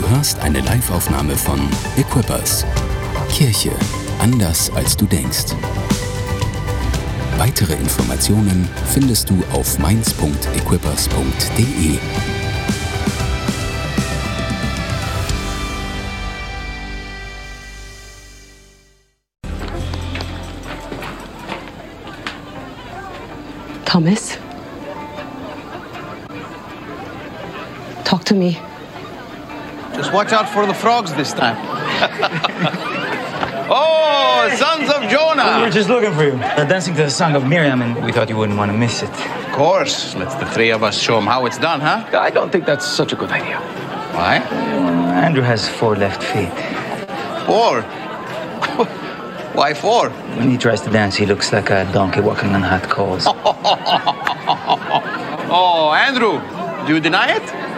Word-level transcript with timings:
Du 0.00 0.08
hörst 0.08 0.38
eine 0.38 0.60
Liveaufnahme 0.60 1.36
von 1.36 1.60
Equippers. 1.98 2.64
Kirche 3.28 3.70
anders 4.18 4.70
als 4.70 4.96
du 4.96 5.04
denkst. 5.04 5.54
Weitere 7.36 7.74
Informationen 7.74 8.66
findest 8.94 9.28
du 9.28 9.42
auf 9.52 9.78
mainz.equippers.de. 9.78 11.98
Thomas? 23.84 24.38
Talk 28.04 28.24
to 28.24 28.34
me. 28.34 28.56
Just 30.10 30.16
watch 30.16 30.32
out 30.32 30.48
for 30.48 30.66
the 30.66 30.74
frogs 30.74 31.14
this 31.14 31.32
time. 31.32 31.56
oh, 33.70 34.50
sons 34.58 34.90
of 34.90 35.02
Jonah! 35.02 35.04
We 35.04 35.08
Jonah! 35.08 35.60
were 35.60 35.70
just 35.70 35.88
looking 35.88 36.12
for 36.14 36.24
you. 36.24 36.32
Uh, 36.32 36.64
dancing 36.64 36.96
to 36.96 37.04
the 37.04 37.10
song 37.10 37.36
of 37.36 37.46
Miriam, 37.46 37.80
and 37.80 38.04
we 38.04 38.10
thought 38.10 38.28
you 38.28 38.36
wouldn't 38.36 38.58
want 38.58 38.72
to 38.72 38.76
miss 38.76 39.04
it. 39.04 39.10
Of 39.10 39.52
course. 39.52 40.16
Let's 40.16 40.34
the 40.34 40.46
three 40.46 40.70
of 40.70 40.82
us 40.82 40.98
show 41.00 41.14
them 41.14 41.26
how 41.28 41.46
it's 41.46 41.58
done, 41.58 41.80
huh? 41.80 42.04
I 42.18 42.30
don't 42.30 42.50
think 42.50 42.66
that's 42.66 42.84
such 42.84 43.12
a 43.12 43.14
good 43.14 43.30
idea. 43.30 43.60
Why? 44.18 44.38
Andrew 45.26 45.44
has 45.44 45.68
four 45.68 45.94
left 45.94 46.24
feet. 46.24 46.50
Four. 47.46 47.82
Why 49.54 49.74
four? 49.74 50.10
When 50.10 50.50
he 50.50 50.58
tries 50.58 50.80
to 50.80 50.90
dance, 50.90 51.14
he 51.14 51.24
looks 51.24 51.52
like 51.52 51.70
a 51.70 51.88
donkey 51.92 52.20
walking 52.20 52.50
on 52.50 52.62
hot 52.62 52.82
coals. 52.90 53.28
Oh, 55.52 55.92
Andrew, 55.92 56.40
do 56.86 56.94
you 56.94 57.00
deny 57.00 57.36
it? 57.36 57.69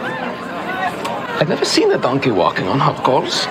I've 1.43 1.49
never 1.49 1.65
seen 1.65 1.91
a 1.91 1.97
donkey 1.97 2.31
walking 2.31 2.69
on 2.69 2.79
hot 2.79 3.03
coals. 3.03 3.47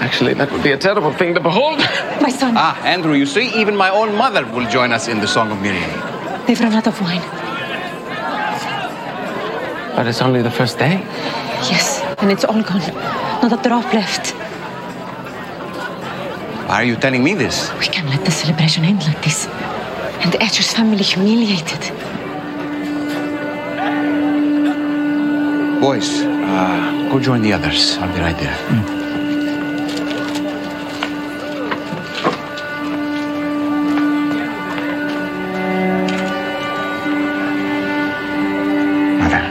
Actually, 0.00 0.32
that 0.32 0.50
would 0.50 0.62
be 0.62 0.72
a 0.72 0.78
terrible 0.78 1.12
thing 1.12 1.34
to 1.34 1.40
behold. 1.40 1.78
My 2.22 2.30
son, 2.30 2.54
Ah, 2.56 2.74
Andrew, 2.86 3.12
you 3.12 3.26
see, 3.26 3.52
even 3.60 3.76
my 3.76 3.90
own 3.90 4.16
mother 4.16 4.46
will 4.46 4.66
join 4.70 4.92
us 4.92 5.06
in 5.06 5.20
the 5.20 5.26
Song 5.28 5.50
of 5.52 5.60
Miriam. 5.60 5.90
they've 6.46 6.58
run 6.58 6.72
out 6.72 6.86
of 6.86 6.98
wine. 7.02 7.20
But 9.94 10.06
it's 10.06 10.22
only 10.22 10.40
the 10.40 10.50
first 10.50 10.78
day. 10.78 10.94
Yes, 11.70 12.00
and 12.16 12.32
it's 12.32 12.46
all 12.46 12.62
gone. 12.62 12.80
Not 13.42 13.52
a 13.52 13.68
drop 13.68 13.92
left. 13.92 14.30
Why 16.66 16.76
are 16.76 16.84
you 16.84 16.96
telling 16.96 17.22
me 17.22 17.34
this? 17.34 17.70
We 17.78 17.88
can't 17.88 18.08
let 18.08 18.24
the 18.24 18.30
celebration 18.30 18.86
end 18.86 19.04
like 19.06 19.22
this. 19.22 19.46
And 20.22 20.32
the 20.32 20.42
Etcher's 20.42 20.72
family 20.72 21.04
humiliated. 21.04 21.82
Boys, 25.78 26.35
uh, 26.46 27.08
go 27.10 27.18
join 27.18 27.42
the 27.42 27.52
others. 27.52 27.96
I'll 27.98 28.12
be 28.14 28.20
right 28.20 28.38
there. 28.38 28.56
Mother, 39.20 39.42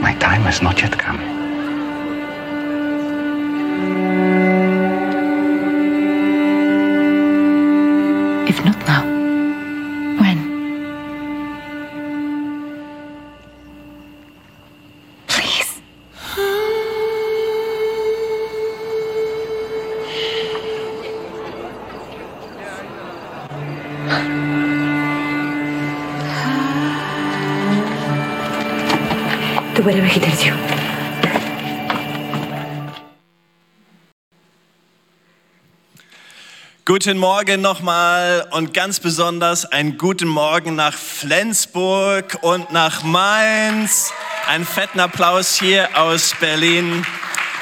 my 0.00 0.14
time 0.18 0.42
has 0.42 0.60
not 0.62 0.80
yet 0.82 0.98
come. 0.98 1.21
He 29.82 30.20
tells 30.20 30.44
you. 30.44 30.54
Guten 36.84 37.18
Morgen 37.18 37.60
nochmal 37.60 38.46
und 38.52 38.74
ganz 38.74 39.00
besonders 39.00 39.64
einen 39.64 39.98
guten 39.98 40.28
Morgen 40.28 40.76
nach 40.76 40.94
Flensburg 40.94 42.38
und 42.42 42.70
nach 42.70 43.02
Mainz. 43.02 44.12
Einen 44.46 44.64
fetten 44.64 45.00
Applaus 45.00 45.58
hier 45.58 45.88
aus 45.98 46.32
Berlin. 46.38 47.04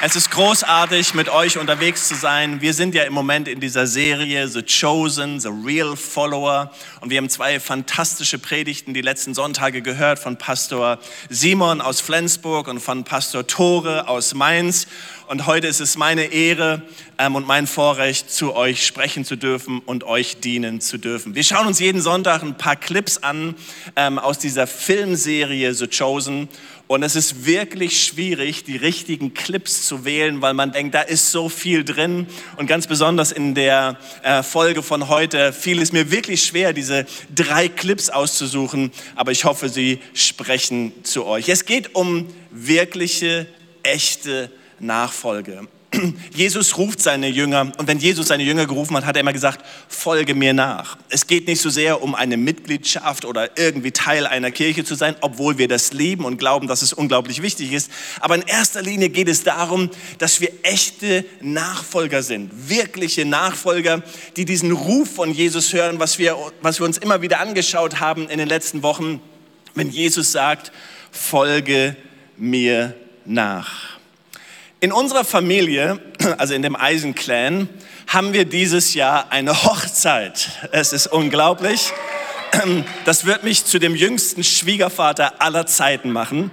Es 0.03 0.15
ist 0.15 0.31
großartig, 0.31 1.13
mit 1.13 1.29
euch 1.29 1.59
unterwegs 1.59 2.07
zu 2.07 2.15
sein. 2.15 2.59
Wir 2.59 2.73
sind 2.73 2.95
ja 2.95 3.03
im 3.03 3.13
Moment 3.13 3.47
in 3.47 3.59
dieser 3.59 3.85
Serie 3.85 4.47
The 4.47 4.63
Chosen, 4.63 5.39
The 5.39 5.49
Real 5.63 5.95
Follower. 5.95 6.71
Und 7.01 7.11
wir 7.11 7.19
haben 7.19 7.29
zwei 7.29 7.59
fantastische 7.59 8.39
Predigten 8.39 8.95
die 8.95 9.01
letzten 9.01 9.35
Sonntage 9.35 9.83
gehört 9.83 10.17
von 10.17 10.37
Pastor 10.37 10.97
Simon 11.29 11.81
aus 11.81 12.01
Flensburg 12.01 12.67
und 12.67 12.79
von 12.79 13.03
Pastor 13.03 13.45
Tore 13.45 14.07
aus 14.07 14.33
Mainz. 14.33 14.87
Und 15.31 15.45
heute 15.45 15.67
ist 15.67 15.79
es 15.79 15.95
meine 15.95 16.25
Ehre 16.33 16.81
ähm, 17.17 17.35
und 17.35 17.47
mein 17.47 17.65
Vorrecht, 17.65 18.29
zu 18.29 18.53
euch 18.53 18.85
sprechen 18.85 19.23
zu 19.23 19.37
dürfen 19.37 19.79
und 19.79 20.03
euch 20.03 20.41
dienen 20.41 20.81
zu 20.81 20.97
dürfen. 20.97 21.35
Wir 21.35 21.45
schauen 21.45 21.67
uns 21.67 21.79
jeden 21.79 22.01
Sonntag 22.01 22.43
ein 22.43 22.57
paar 22.57 22.75
Clips 22.75 23.19
an 23.19 23.55
ähm, 23.95 24.19
aus 24.19 24.39
dieser 24.39 24.67
Filmserie 24.67 25.73
The 25.73 25.87
Chosen. 25.87 26.49
Und 26.87 27.03
es 27.03 27.15
ist 27.15 27.45
wirklich 27.45 28.03
schwierig, 28.03 28.65
die 28.65 28.75
richtigen 28.75 29.33
Clips 29.33 29.87
zu 29.87 30.03
wählen, 30.03 30.41
weil 30.41 30.53
man 30.53 30.73
denkt, 30.73 30.95
da 30.95 31.01
ist 31.01 31.31
so 31.31 31.47
viel 31.47 31.85
drin. 31.85 32.27
Und 32.57 32.67
ganz 32.67 32.87
besonders 32.87 33.31
in 33.31 33.55
der 33.55 33.97
äh, 34.23 34.43
Folge 34.43 34.83
von 34.83 35.07
heute 35.07 35.53
fiel 35.53 35.81
es 35.81 35.93
mir 35.93 36.11
wirklich 36.11 36.43
schwer, 36.43 36.73
diese 36.73 37.05
drei 37.33 37.69
Clips 37.69 38.09
auszusuchen. 38.09 38.91
Aber 39.15 39.31
ich 39.31 39.45
hoffe, 39.45 39.69
sie 39.69 40.01
sprechen 40.13 40.91
zu 41.03 41.25
euch. 41.25 41.47
Es 41.47 41.63
geht 41.63 41.95
um 41.95 42.27
wirkliche, 42.51 43.47
echte 43.83 44.51
Nachfolge. 44.81 45.67
Jesus 46.33 46.77
ruft 46.77 47.01
seine 47.01 47.27
Jünger 47.27 47.71
und 47.77 47.87
wenn 47.87 47.99
Jesus 47.99 48.27
seine 48.27 48.43
Jünger 48.43 48.65
gerufen 48.65 48.95
hat, 48.95 49.05
hat 49.05 49.15
er 49.17 49.21
immer 49.21 49.33
gesagt, 49.33 49.65
folge 49.89 50.35
mir 50.35 50.53
nach. 50.53 50.97
Es 51.09 51.27
geht 51.27 51.47
nicht 51.47 51.61
so 51.61 51.69
sehr 51.69 52.01
um 52.01 52.15
eine 52.15 52.37
Mitgliedschaft 52.37 53.25
oder 53.25 53.57
irgendwie 53.57 53.91
Teil 53.91 54.25
einer 54.25 54.51
Kirche 54.51 54.85
zu 54.85 54.95
sein, 54.95 55.15
obwohl 55.19 55.57
wir 55.57 55.67
das 55.67 55.91
lieben 55.91 56.23
und 56.23 56.37
glauben, 56.37 56.67
dass 56.67 56.81
es 56.81 56.93
unglaublich 56.93 57.41
wichtig 57.41 57.73
ist. 57.73 57.91
Aber 58.21 58.35
in 58.35 58.43
erster 58.43 58.81
Linie 58.81 59.09
geht 59.09 59.27
es 59.27 59.43
darum, 59.43 59.89
dass 60.17 60.39
wir 60.39 60.51
echte 60.63 61.25
Nachfolger 61.41 62.23
sind, 62.23 62.69
wirkliche 62.69 63.25
Nachfolger, 63.25 64.01
die 64.37 64.45
diesen 64.45 64.71
Ruf 64.71 65.15
von 65.15 65.33
Jesus 65.33 65.73
hören, 65.73 65.99
was 65.99 66.17
wir, 66.19 66.37
was 66.61 66.79
wir 66.79 66.85
uns 66.85 66.97
immer 66.99 67.21
wieder 67.21 67.39
angeschaut 67.41 67.99
haben 67.99 68.29
in 68.29 68.37
den 68.37 68.47
letzten 68.47 68.81
Wochen, 68.81 69.19
wenn 69.75 69.89
Jesus 69.89 70.31
sagt, 70.31 70.71
folge 71.11 71.97
mir 72.37 72.95
nach. 73.25 74.00
In 74.83 74.91
unserer 74.91 75.23
Familie, 75.23 75.99
also 76.39 76.55
in 76.55 76.63
dem 76.63 76.75
Eisen-Clan, 76.75 77.69
haben 78.07 78.33
wir 78.33 78.45
dieses 78.45 78.95
Jahr 78.95 79.31
eine 79.31 79.63
Hochzeit. 79.63 80.49
Es 80.71 80.91
ist 80.91 81.05
unglaublich. 81.05 81.93
Das 83.05 83.25
wird 83.25 83.43
mich 83.43 83.65
zu 83.65 83.77
dem 83.77 83.93
jüngsten 83.93 84.43
Schwiegervater 84.43 85.39
aller 85.39 85.67
Zeiten 85.67 86.11
machen. 86.11 86.49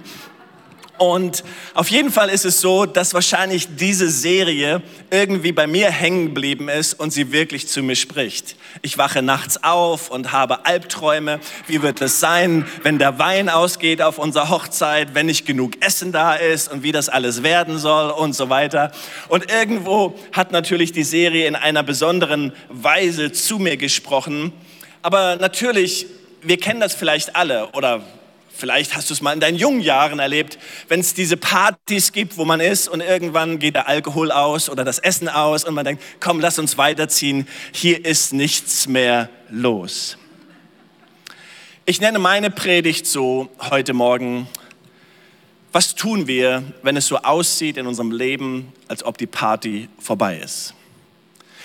Und 0.99 1.45
auf 1.75 1.89
jeden 1.89 2.11
Fall 2.11 2.29
ist 2.29 2.43
es 2.43 2.59
so, 2.59 2.85
dass 2.85 3.13
wahrscheinlich 3.13 3.69
diese 3.77 4.09
Serie 4.09 4.81
irgendwie 5.09 5.53
bei 5.53 5.65
mir 5.65 5.89
hängen 5.89 6.25
geblieben 6.25 6.67
ist 6.67 6.93
und 6.93 7.11
sie 7.11 7.31
wirklich 7.31 7.69
zu 7.69 7.81
mir 7.81 7.95
spricht. 7.95 8.57
Ich 8.81 8.97
wache 8.97 9.21
nachts 9.21 9.63
auf 9.63 10.11
und 10.11 10.33
habe 10.33 10.65
Albträume. 10.65 11.39
Wie 11.67 11.81
wird 11.81 12.01
es 12.01 12.19
sein, 12.19 12.67
wenn 12.83 12.99
der 12.99 13.17
Wein 13.17 13.47
ausgeht 13.47 14.01
auf 14.01 14.17
unserer 14.17 14.49
Hochzeit, 14.49 15.15
wenn 15.15 15.27
nicht 15.27 15.45
genug 15.45 15.81
Essen 15.81 16.11
da 16.11 16.35
ist 16.35 16.69
und 16.69 16.83
wie 16.83 16.91
das 16.91 17.07
alles 17.07 17.43
werden 17.43 17.77
soll 17.77 18.11
und 18.11 18.33
so 18.33 18.49
weiter. 18.49 18.91
Und 19.29 19.49
irgendwo 19.49 20.19
hat 20.33 20.51
natürlich 20.51 20.91
die 20.91 21.05
Serie 21.05 21.47
in 21.47 21.55
einer 21.55 21.81
besonderen 21.81 22.51
Weise 22.67 23.31
zu 23.31 23.57
mir 23.57 23.77
gesprochen. 23.77 24.51
Aber 25.01 25.37
natürlich, 25.37 26.07
wir 26.41 26.57
kennen 26.57 26.81
das 26.81 26.93
vielleicht 26.93 27.37
alle 27.37 27.69
oder 27.69 28.03
Vielleicht 28.59 28.93
hast 28.93 29.09
du 29.09 29.13
es 29.13 29.21
mal 29.21 29.31
in 29.31 29.39
deinen 29.39 29.57
jungen 29.57 29.79
Jahren 29.79 30.19
erlebt, 30.19 30.59
wenn 30.89 30.99
es 30.99 31.13
diese 31.13 31.37
Partys 31.37 32.11
gibt, 32.11 32.35
wo 32.35 32.43
man 32.43 32.59
ist 32.59 32.89
und 32.89 32.99
irgendwann 32.99 33.57
geht 33.57 33.75
der 33.75 33.87
Alkohol 33.87 34.33
aus 34.33 34.69
oder 34.69 34.83
das 34.83 34.99
Essen 34.99 35.29
aus 35.29 35.63
und 35.63 35.73
man 35.75 35.85
denkt, 35.85 36.03
komm, 36.19 36.41
lass 36.41 36.59
uns 36.59 36.77
weiterziehen, 36.77 37.47
hier 37.71 38.03
ist 38.03 38.33
nichts 38.33 38.89
mehr 38.89 39.29
los. 39.49 40.17
Ich 41.85 42.01
nenne 42.01 42.19
meine 42.19 42.51
Predigt 42.51 43.07
so 43.07 43.47
heute 43.69 43.93
Morgen, 43.93 44.49
was 45.71 45.95
tun 45.95 46.27
wir, 46.27 46.61
wenn 46.83 46.97
es 46.97 47.07
so 47.07 47.15
aussieht 47.15 47.77
in 47.77 47.87
unserem 47.87 48.11
Leben, 48.11 48.73
als 48.89 49.05
ob 49.05 49.17
die 49.17 49.27
Party 49.27 49.87
vorbei 49.99 50.37
ist? 50.37 50.73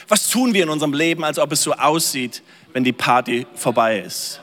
Was 0.06 0.30
tun 0.30 0.54
wir 0.54 0.62
in 0.62 0.68
unserem 0.68 0.92
Leben, 0.92 1.24
als 1.24 1.40
ob 1.40 1.50
es 1.50 1.60
so 1.60 1.72
aussieht, 1.72 2.44
wenn 2.72 2.84
die 2.84 2.92
Party 2.92 3.48
vorbei 3.56 3.98
ist? 3.98 4.40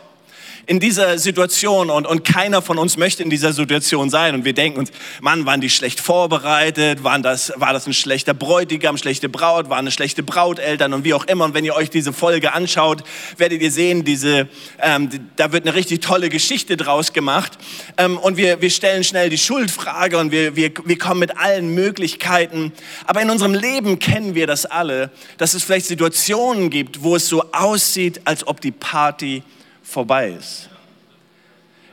In 0.65 0.79
dieser 0.79 1.17
Situation 1.17 1.89
und, 1.89 2.05
und 2.05 2.23
keiner 2.23 2.61
von 2.61 2.77
uns 2.77 2.97
möchte 2.97 3.23
in 3.23 3.29
dieser 3.29 3.53
Situation 3.53 4.09
sein. 4.09 4.35
Und 4.35 4.45
wir 4.45 4.53
denken 4.53 4.79
uns, 4.79 4.91
Mann, 5.19 5.45
waren 5.45 5.61
die 5.61 5.69
schlecht 5.69 5.99
vorbereitet, 5.99 7.03
waren 7.03 7.23
das, 7.23 7.53
war 7.55 7.73
das 7.73 7.87
ein 7.87 7.93
schlechter 7.93 8.33
Bräutigam, 8.33 8.97
schlechte 8.97 9.29
Braut, 9.29 9.69
waren 9.69 9.79
eine 9.79 9.91
schlechte 9.91 10.23
Brauteltern? 10.23 10.93
Und 10.93 11.03
wie 11.03 11.13
auch 11.13 11.25
immer. 11.25 11.45
Und 11.45 11.53
wenn 11.53 11.65
ihr 11.65 11.75
euch 11.75 11.89
diese 11.89 12.13
Folge 12.13 12.53
anschaut, 12.53 13.03
werdet 13.37 13.61
ihr 13.61 13.71
sehen, 13.71 14.03
diese, 14.03 14.47
ähm, 14.81 15.09
da 15.35 15.51
wird 15.51 15.65
eine 15.65 15.75
richtig 15.75 16.01
tolle 16.01 16.29
Geschichte 16.29 16.77
draus 16.77 17.13
gemacht. 17.13 17.57
Ähm, 17.97 18.17
und 18.17 18.37
wir, 18.37 18.61
wir 18.61 18.69
stellen 18.69 19.03
schnell 19.03 19.29
die 19.29 19.37
Schuldfrage 19.37 20.17
und 20.17 20.31
wir, 20.31 20.55
wir, 20.55 20.71
wir 20.85 20.97
kommen 20.97 21.19
mit 21.19 21.37
allen 21.37 21.73
Möglichkeiten. 21.73 22.71
Aber 23.05 23.21
in 23.21 23.29
unserem 23.29 23.53
Leben 23.53 23.99
kennen 23.99 24.35
wir 24.35 24.47
das 24.47 24.65
alle, 24.65 25.09
dass 25.37 25.53
es 25.53 25.63
vielleicht 25.63 25.87
Situationen 25.87 26.69
gibt, 26.69 27.03
wo 27.03 27.15
es 27.15 27.27
so 27.27 27.51
aussieht, 27.51 28.21
als 28.25 28.45
ob 28.47 28.61
die 28.61 28.71
Party 28.71 29.43
vorbei 29.91 30.35
ist. 30.39 30.69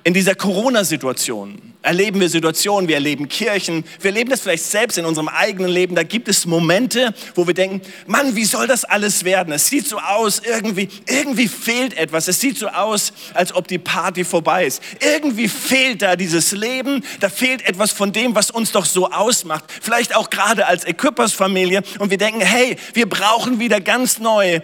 In 0.05 0.15
dieser 0.15 0.35
Corona-Situation 0.35 1.75
erleben 1.83 2.21
wir 2.21 2.31
Situationen, 2.31 2.89
wir 2.89 2.95
erleben 2.95 3.29
Kirchen, 3.29 3.85
wir 4.00 4.11
erleben 4.11 4.31
das 4.31 4.41
vielleicht 4.41 4.65
selbst 4.65 4.97
in 4.97 5.05
unserem 5.05 5.29
eigenen 5.29 5.71
Leben. 5.71 5.95
Da 5.95 6.03
gibt 6.03 6.29
es 6.29 6.47
Momente, 6.47 7.12
wo 7.35 7.47
wir 7.47 7.53
denken, 7.53 7.83
Mann, 8.06 8.35
wie 8.35 8.45
soll 8.45 8.67
das 8.67 8.85
alles 8.85 9.25
werden? 9.25 9.53
Es 9.53 9.67
sieht 9.67 9.87
so 9.87 9.99
aus, 9.99 10.41
irgendwie, 10.43 10.89
irgendwie 11.06 11.47
fehlt 11.47 11.95
etwas. 11.97 12.27
Es 12.27 12.41
sieht 12.41 12.56
so 12.56 12.69
aus, 12.69 13.12
als 13.35 13.55
ob 13.55 13.69
die 13.69 13.79
Party 13.79 14.25
vorbei 14.25 14.67
ist. 14.67 14.83
Irgendwie 15.00 15.49
fehlt 15.49 16.00
da 16.00 16.17
dieses 16.17 16.53
Leben, 16.53 17.05
da 17.21 17.29
fehlt 17.29 17.67
etwas 17.69 17.93
von 17.93 18.12
dem, 18.12 18.35
was 18.35 18.50
uns 18.50 18.73
doch 18.73 18.87
so 18.87 19.11
ausmacht. 19.11 19.65
Vielleicht 19.83 20.17
auch 20.17 20.31
gerade 20.31 20.67
als 20.67 20.85
Equippers-Familie. 20.85 21.83
Und 21.99 22.11
wir 22.11 22.19
denken, 22.19 22.41
hey, 22.41 22.77
wir 22.95 23.09
brauchen 23.09 23.61
wieder 23.61 23.81
ganz 23.81 24.19
neu 24.19 24.61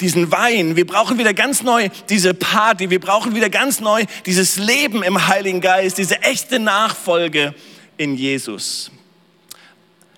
diesen 0.00 0.30
Wein. 0.32 0.76
Wir 0.76 0.86
brauchen 0.86 1.18
wieder 1.18 1.34
ganz 1.34 1.62
neu 1.62 1.88
diese 2.08 2.34
Party. 2.34 2.90
Wir 2.90 3.00
brauchen 3.00 3.34
wieder 3.34 3.50
ganz 3.50 3.80
neu 3.80 4.04
dieses 4.26 4.56
Leben 4.56 5.02
im 5.02 5.26
Heiligen 5.28 5.60
Geist, 5.60 5.98
diese 5.98 6.20
echte 6.22 6.58
Nachfolge 6.58 7.54
in 7.96 8.16
Jesus. 8.16 8.90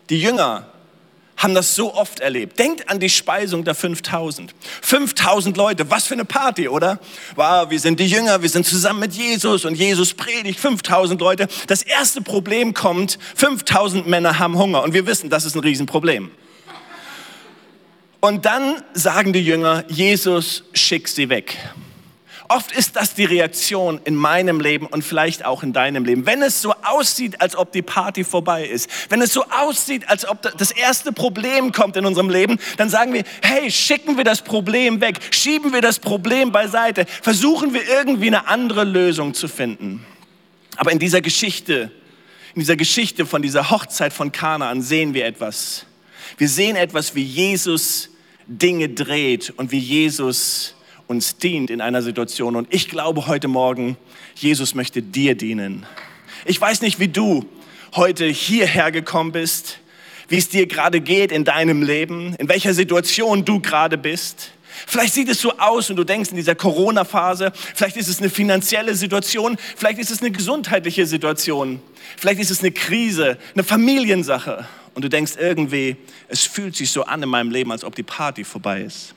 Die 0.09 0.21
Jünger 0.21 0.67
haben 1.37 1.55
das 1.55 1.75
so 1.75 1.95
oft 1.95 2.21
erlebt. 2.21 2.59
Denkt 2.59 2.89
an 2.89 2.99
die 2.99 3.11
Speisung 3.11 3.65
der 3.65 3.75
5000. 3.75 4.55
5000 4.83 5.57
Leute, 5.57 5.91
was 5.91 6.07
für 6.07 6.15
eine 6.15 6.25
Party, 6.25 6.69
oder? 6.69 6.99
Wow, 7.35 7.69
wir 7.69 7.79
sind 7.79 8.01
die 8.01 8.07
Jünger, 8.07 8.41
wir 8.41 8.49
sind 8.49 8.65
zusammen 8.65 9.01
mit 9.01 9.13
Jesus 9.13 9.65
und 9.65 9.75
Jesus 9.75 10.15
predigt 10.15 10.59
5000 10.59 11.21
Leute. 11.21 11.49
Das 11.67 11.83
erste 11.83 12.23
Problem 12.23 12.73
kommt, 12.73 13.19
5000 13.35 14.07
Männer 14.07 14.39
haben 14.39 14.57
Hunger 14.57 14.83
und 14.83 14.95
wir 14.95 15.07
wissen, 15.07 15.29
das 15.29 15.45
ist 15.45 15.55
ein 15.55 15.61
Riesenproblem. 15.61 16.31
Und 18.21 18.45
dann 18.47 18.83
sagen 18.95 19.33
die 19.33 19.45
Jünger, 19.45 19.85
Jesus, 19.89 20.65
schick 20.73 21.09
sie 21.09 21.29
weg. 21.29 21.57
Oft 22.49 22.73
ist 22.73 22.95
das 22.95 23.15
die 23.15 23.25
Reaktion 23.25 24.01
in 24.05 24.15
meinem 24.15 24.61
Leben 24.61 24.87
und 24.87 25.03
vielleicht 25.03 25.45
auch 25.45 25.63
in 25.63 25.73
deinem 25.73 26.05
Leben. 26.05 26.27
Wenn 26.27 26.43
es 26.43 26.63
so 26.63 26.75
aussieht, 26.85 27.41
als 27.41 27.57
ob 27.57 27.73
die 27.73 27.83
Party 27.83 28.23
vorbei 28.23 28.65
ist, 28.65 28.89
wenn 29.09 29.21
es 29.21 29.33
so 29.33 29.45
aussieht, 29.45 30.09
als 30.09 30.29
ob 30.29 30.43
das 30.57 30.71
erste 30.71 31.13
Problem 31.13 31.73
kommt 31.73 31.97
in 31.97 32.07
unserem 32.07 32.31
Leben, 32.31 32.59
dann 32.77 32.89
sagen 32.89 33.13
wir, 33.15 33.25
hey, 33.43 33.71
schicken 33.71 34.17
wir 34.17 34.25
das 34.25 34.43
Problem 34.43 35.01
weg, 35.01 35.19
schieben 35.33 35.73
wir 35.73 35.81
das 35.81 35.99
Problem 35.99 36.53
beiseite, 36.53 37.07
versuchen 37.23 37.75
wir 37.75 37.83
irgendwie 37.89 38.29
eine 38.29 38.47
andere 38.47 38.85
Lösung 38.85 39.35
zu 39.35 39.49
finden. 39.49 40.07
Aber 40.77 40.93
in 40.93 40.99
dieser 40.99 41.21
Geschichte, 41.21 41.91
in 42.55 42.61
dieser 42.61 42.77
Geschichte 42.77 43.27
von 43.27 43.43
dieser 43.43 43.71
Hochzeit 43.71 44.13
von 44.13 44.31
Kanaan 44.31 44.83
sehen 44.83 45.15
wir 45.15 45.27
etwas. 45.27 45.87
Wir 46.39 46.49
sehen 46.49 46.77
etwas, 46.77 47.15
wie 47.15 47.23
Jesus 47.23 48.11
Dinge 48.47 48.89
dreht 48.89 49.53
und 49.57 49.73
wie 49.73 49.79
Jesus 49.79 50.75
uns 51.07 51.37
dient 51.37 51.71
in 51.71 51.81
einer 51.81 52.03
Situation. 52.03 52.57
Und 52.57 52.73
ich 52.73 52.89
glaube 52.89 53.27
heute 53.27 53.49
Morgen, 53.49 53.97
Jesus 54.35 54.75
möchte 54.75 55.03
dir 55.03 55.35
dienen. 55.35 55.87
Ich 56.45 56.61
weiß 56.61 56.83
nicht, 56.83 56.99
wie 57.01 57.09
du 57.09 57.45
heute 57.95 58.27
hierher 58.27 58.93
gekommen 58.93 59.33
bist, 59.33 59.79
wie 60.29 60.39
es 60.39 60.49
dir 60.49 60.67
gerade 60.67 61.01
geht 61.01 61.33
in 61.33 61.45
deinem 61.45 61.83
Leben, 61.83 62.35
in 62.39 62.49
welcher 62.49 62.75
Situation 62.75 63.45
du 63.45 63.61
gerade 63.61 63.97
bist. 63.97 64.53
Vielleicht 64.87 65.15
sieht 65.15 65.29
es 65.29 65.41
so 65.41 65.53
aus 65.59 65.89
und 65.89 65.97
du 65.97 66.05
denkst 66.05 66.31
in 66.31 66.37
dieser 66.37 66.55
Corona-Phase, 66.55 67.53
vielleicht 67.55 67.97
ist 67.97 68.09
es 68.09 68.19
eine 68.19 68.29
finanzielle 68.29 68.95
Situation, 68.95 69.57
vielleicht 69.77 69.99
ist 69.99 70.11
es 70.11 70.21
eine 70.21 70.31
gesundheitliche 70.31 71.07
Situation, 71.07 71.81
vielleicht 72.17 72.41
ist 72.41 72.51
es 72.51 72.61
eine 72.61 72.73
Krise, 72.73 73.39
eine 73.55 73.65
Familiensache 73.65 74.69
und 74.97 75.03
du 75.03 75.11
denkst 75.11 75.35
irgendwie, 75.39 75.97
es 76.27 76.45
fühlt 76.45 76.75
sich 76.75 76.91
so 76.91 77.05
an 77.05 77.23
in 77.23 77.29
meinem 77.29 77.51
Leben, 77.51 77.71
als 77.71 77.85
ob 77.85 77.95
die 77.95 78.03
Party 78.03 78.45
vorbei 78.45 78.81
ist. 78.81 79.15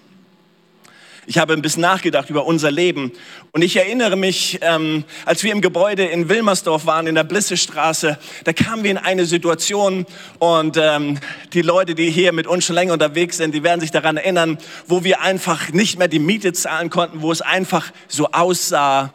Ich 1.26 1.38
habe 1.38 1.54
ein 1.54 1.62
bisschen 1.62 1.84
nachgedacht 1.84 2.30
über 2.30 2.46
unser 2.46 2.70
Leben 2.70 3.14
und 3.54 3.62
ich 3.62 3.78
erinnere 3.78 4.18
mich, 4.18 4.60
ähm, 4.62 5.06
als 5.24 5.42
wir 5.42 5.54
im 5.54 5.62
Gebäude 5.62 6.04
in 6.04 6.28
Wilmersdorf 6.28 6.86
waren, 6.86 7.08
in 7.08 7.16
der 7.16 7.24
Blissestraße, 7.24 8.20
da 8.44 8.52
kamen 8.52 8.84
wir 8.84 8.92
in 8.92 8.98
eine 8.98 9.26
Situation 9.26 10.06
und 10.40 10.76
ähm, 10.76 11.18
die 11.54 11.62
Leute, 11.62 11.96
die 11.96 12.10
hier 12.10 12.34
mit 12.34 12.46
uns 12.46 12.66
schon 12.66 12.76
länger 12.76 12.92
unterwegs 12.92 13.38
sind, 13.38 13.56
die 13.56 13.64
werden 13.64 13.80
sich 13.80 13.92
daran 13.92 14.18
erinnern, 14.18 14.58
wo 14.86 15.06
wir 15.06 15.22
einfach 15.22 15.70
nicht 15.70 15.98
mehr 15.98 16.10
die 16.10 16.20
Miete 16.20 16.52
zahlen 16.52 16.90
konnten, 16.90 17.22
wo 17.22 17.32
es 17.32 17.42
einfach 17.42 17.94
so 18.10 18.32
aussah, 18.32 19.14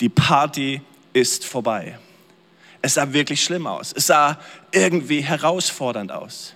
die 0.00 0.08
Party 0.08 0.80
ist 1.12 1.44
vorbei. 1.44 1.98
Es 2.82 2.94
sah 2.94 3.12
wirklich 3.12 3.42
schlimm 3.42 3.66
aus. 3.66 3.92
Es 3.94 4.06
sah 4.06 4.38
irgendwie 4.72 5.20
herausfordernd 5.20 6.12
aus. 6.12 6.54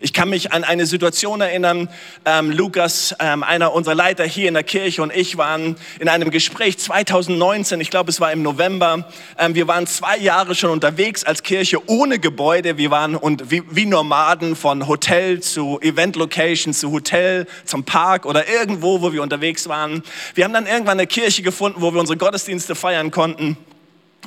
Ich 0.00 0.12
kann 0.12 0.28
mich 0.28 0.52
an 0.52 0.64
eine 0.64 0.84
Situation 0.84 1.40
erinnern, 1.40 1.88
ähm, 2.26 2.50
Lukas, 2.50 3.14
ähm, 3.20 3.42
einer 3.42 3.72
unserer 3.72 3.94
Leiter 3.94 4.24
hier 4.24 4.48
in 4.48 4.54
der 4.54 4.62
Kirche 4.62 5.02
und 5.02 5.14
ich 5.14 5.38
waren 5.38 5.76
in 5.98 6.10
einem 6.10 6.30
Gespräch 6.30 6.78
2019, 6.78 7.80
ich 7.80 7.88
glaube 7.88 8.10
es 8.10 8.20
war 8.20 8.30
im 8.30 8.42
November. 8.42 9.08
Ähm, 9.38 9.54
wir 9.54 9.66
waren 9.66 9.86
zwei 9.86 10.18
Jahre 10.18 10.54
schon 10.54 10.70
unterwegs 10.70 11.24
als 11.24 11.42
Kirche 11.42 11.88
ohne 11.88 12.18
Gebäude. 12.18 12.76
Wir 12.76 12.90
waren 12.90 13.16
und 13.16 13.50
wie, 13.50 13.62
wie 13.70 13.86
Nomaden 13.86 14.56
von 14.56 14.88
Hotel 14.88 15.40
zu 15.40 15.78
Event 15.80 16.16
Location 16.16 16.74
zu 16.74 16.90
Hotel 16.90 17.46
zum 17.64 17.84
Park 17.84 18.26
oder 18.26 18.46
irgendwo, 18.46 19.00
wo 19.00 19.12
wir 19.12 19.22
unterwegs 19.22 19.68
waren. 19.68 20.02
Wir 20.34 20.44
haben 20.44 20.52
dann 20.52 20.66
irgendwann 20.66 20.98
eine 20.98 21.06
Kirche 21.06 21.42
gefunden, 21.42 21.80
wo 21.80 21.94
wir 21.94 22.00
unsere 22.00 22.18
Gottesdienste 22.18 22.74
feiern 22.74 23.10
konnten. 23.10 23.56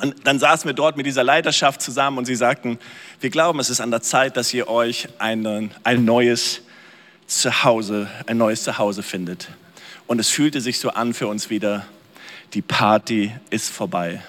Und 0.01 0.15
dann 0.25 0.39
saßen 0.39 0.67
wir 0.67 0.73
dort 0.73 0.97
mit 0.97 1.05
dieser 1.05 1.23
Leiterschaft 1.23 1.81
zusammen 1.81 2.17
und 2.17 2.25
sie 2.25 2.35
sagten, 2.35 2.77
wir 3.19 3.29
glauben, 3.29 3.59
es 3.59 3.69
ist 3.69 3.81
an 3.81 3.91
der 3.91 4.01
Zeit, 4.01 4.37
dass 4.37 4.53
ihr 4.53 4.67
euch 4.67 5.07
ein, 5.17 5.71
ein 5.83 6.05
neues 6.05 6.61
Zuhause, 7.25 8.07
ein 8.27 8.37
neues 8.37 8.63
Zuhause 8.63 9.03
findet. 9.03 9.49
Und 10.05 10.19
es 10.19 10.29
fühlte 10.29 10.61
sich 10.61 10.79
so 10.79 10.89
an 10.89 11.13
für 11.13 11.27
uns 11.27 11.49
wieder, 11.49 11.85
die 12.53 12.61
Party 12.61 13.31
ist 13.49 13.69
vorbei. 13.69 14.21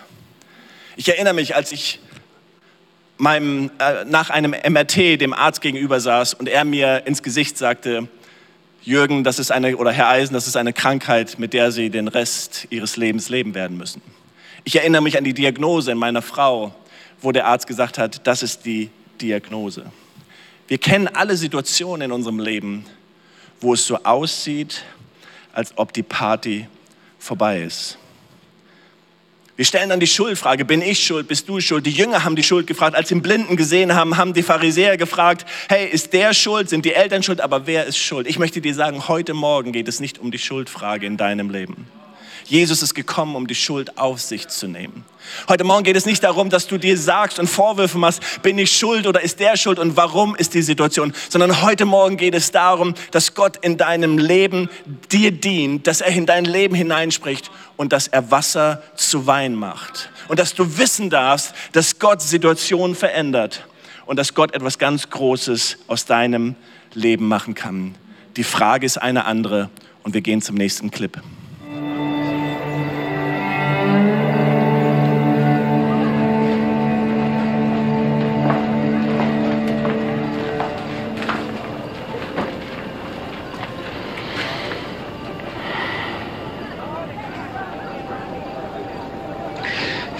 Ich 0.97 1.09
erinnere 1.09 1.35
mich, 1.35 1.55
als 1.55 1.71
ich 1.71 2.01
meinem, 3.19 3.71
äh, 3.79 4.05
nach 4.05 4.31
einem 4.31 4.51
MRT 4.51 5.21
dem 5.21 5.33
Arzt 5.33 5.61
gegenüber 5.61 6.01
saß 6.01 6.35
und 6.35 6.49
er 6.49 6.65
mir 6.65 7.07
ins 7.07 7.23
Gesicht 7.23 7.59
sagte, 7.59 8.09
Jürgen, 8.83 9.23
das 9.23 9.39
ist 9.39 9.53
eine, 9.53 9.77
oder 9.77 9.93
Herr 9.93 10.09
Eisen, 10.09 10.35
das 10.35 10.47
ist 10.47 10.57
eine 10.57 10.73
Krankheit, 10.73 11.39
mit 11.39 11.53
der 11.53 11.73
Sie 11.73 11.91
den 11.91 12.09
Rest 12.09 12.67
Ihres 12.71 12.97
Lebens 12.97 13.29
leben 13.29 13.55
werden 13.55 13.77
müssen. 13.77 14.01
Ich 14.69 14.77
erinnere 14.77 15.01
mich 15.01 15.17
an 15.17 15.25
die 15.25 15.33
Diagnose 15.33 15.93
in 15.93 15.97
meiner 15.97 16.21
Frau, 16.21 16.75
wo 17.23 17.33
der 17.33 17.47
Arzt 17.47 17.67
gesagt 17.67 17.97
hat, 17.97 18.27
das 18.27 18.43
ist 18.43 18.67
die 18.67 18.91
Diagnose. 19.19 19.87
Wir 20.67 20.77
kennen 20.77 21.09
alle 21.09 21.39
Situationen 21.39 22.03
in 22.03 22.13
unserem 22.13 22.39
Leben, 22.39 22.85
wo 23.63 23.73
es 23.73 23.87
so 23.87 23.97
aussieht, 24.05 24.85
als 25.55 25.73
ob 25.77 25.95
die 25.95 26.03
Party 26.03 26.67
vorbei 27.19 27.63
ist. 27.63 27.97
Wir 29.57 29.65
stellen 29.65 29.89
dann 29.89 30.01
die 30.01 30.07
Schuldfrage, 30.07 30.67
bin 30.67 30.83
ich 30.83 31.03
schuld, 31.03 31.29
bist 31.29 31.49
du 31.49 31.61
schuld? 31.61 31.87
Die 31.87 31.91
Jünger 31.91 32.25
haben 32.25 32.37
die 32.37 32.43
Schuld 32.43 32.67
gefragt, 32.67 32.95
als 32.95 33.09
sie 33.09 33.15
den 33.15 33.23
Blinden 33.23 33.57
gesehen 33.57 33.95
haben, 33.95 34.19
haben 34.19 34.35
die 34.35 34.43
Pharisäer 34.43 34.99
gefragt, 34.99 35.47
hey, 35.71 35.89
ist 35.89 36.13
der 36.13 36.35
schuld, 36.35 36.69
sind 36.69 36.85
die 36.85 36.93
Eltern 36.93 37.23
schuld, 37.23 37.41
aber 37.41 37.67
wer 37.67 37.87
ist 37.87 37.97
schuld? 37.97 38.27
Ich 38.27 38.39
möchte 38.39 38.61
dir 38.61 38.75
sagen, 38.75 39.09
heute 39.09 39.33
Morgen 39.33 39.73
geht 39.73 39.89
es 39.89 39.99
nicht 39.99 40.19
um 40.19 40.31
die 40.31 40.39
Schuldfrage 40.39 41.07
in 41.07 41.17
deinem 41.17 41.49
Leben. 41.49 41.87
Jesus 42.49 42.83
ist 42.83 42.95
gekommen, 42.95 43.37
um 43.37 43.47
die 43.47 43.55
Schuld 43.55 43.99
auf 43.99 44.23
sich 44.23 44.49
zu 44.49 44.69
nehmen. 44.69 45.05
Heute 45.49 45.65
Morgen 45.65 45.85
geht 45.85 45.97
es 45.97 46.07
nicht 46.07 46.25
darum, 46.25 46.49
dass 46.49 46.67
du 46.67 46.79
dir 46.79 46.97
sagst 46.97 47.39
und 47.39 47.47
Vorwürfe 47.47 47.99
machst, 47.99 48.23
bin 48.43 48.57
ich 48.59 48.73
schuld 48.73 49.07
oder 49.07 49.21
ist 49.21 49.39
der 49.39 49.59
schuld 49.59 49.79
und 49.79 49.99
warum 49.99 50.35
ist 50.35 50.55
die 50.55 50.63
Situation, 50.63 51.13
sondern 51.29 51.61
heute 51.61 51.85
Morgen 51.85 52.17
geht 52.17 52.35
es 52.35 52.51
darum, 52.51 52.95
dass 53.11 53.35
Gott 53.35 53.59
in 53.59 53.77
deinem 53.77 54.17
Leben 54.17 54.71
dir 55.13 55.31
dient, 55.31 55.87
dass 55.87 56.01
er 56.01 56.13
in 56.13 56.25
dein 56.25 56.47
Leben 56.47 56.75
hineinspricht 56.75 57.51
und 57.77 57.93
dass 57.93 58.09
er 58.09 58.31
Wasser 58.31 58.83
zu 58.97 59.27
Wein 59.27 59.55
macht. 59.55 60.11
Und 60.29 60.39
dass 60.39 60.55
du 60.55 60.79
wissen 60.79 61.11
darfst, 61.11 61.53
dass 61.73 61.99
Gott 61.99 62.23
Situationen 62.23 62.97
verändert 62.97 63.67
und 64.07 64.17
dass 64.19 64.33
Gott 64.33 64.55
etwas 64.55 64.79
ganz 64.79 65.11
Großes 65.11 65.77
aus 65.87 66.07
deinem 66.07 66.55
Leben 66.95 67.29
machen 67.29 67.55
kann. 67.55 67.95
Die 68.37 68.45
Frage 68.45 68.87
ist 68.87 68.97
eine 68.97 69.27
andere 69.27 69.69
und 70.03 70.15
wir 70.15 70.23
gehen 70.23 70.41
zum 70.41 70.57
nächsten 70.57 70.91
Clip. 70.91 71.21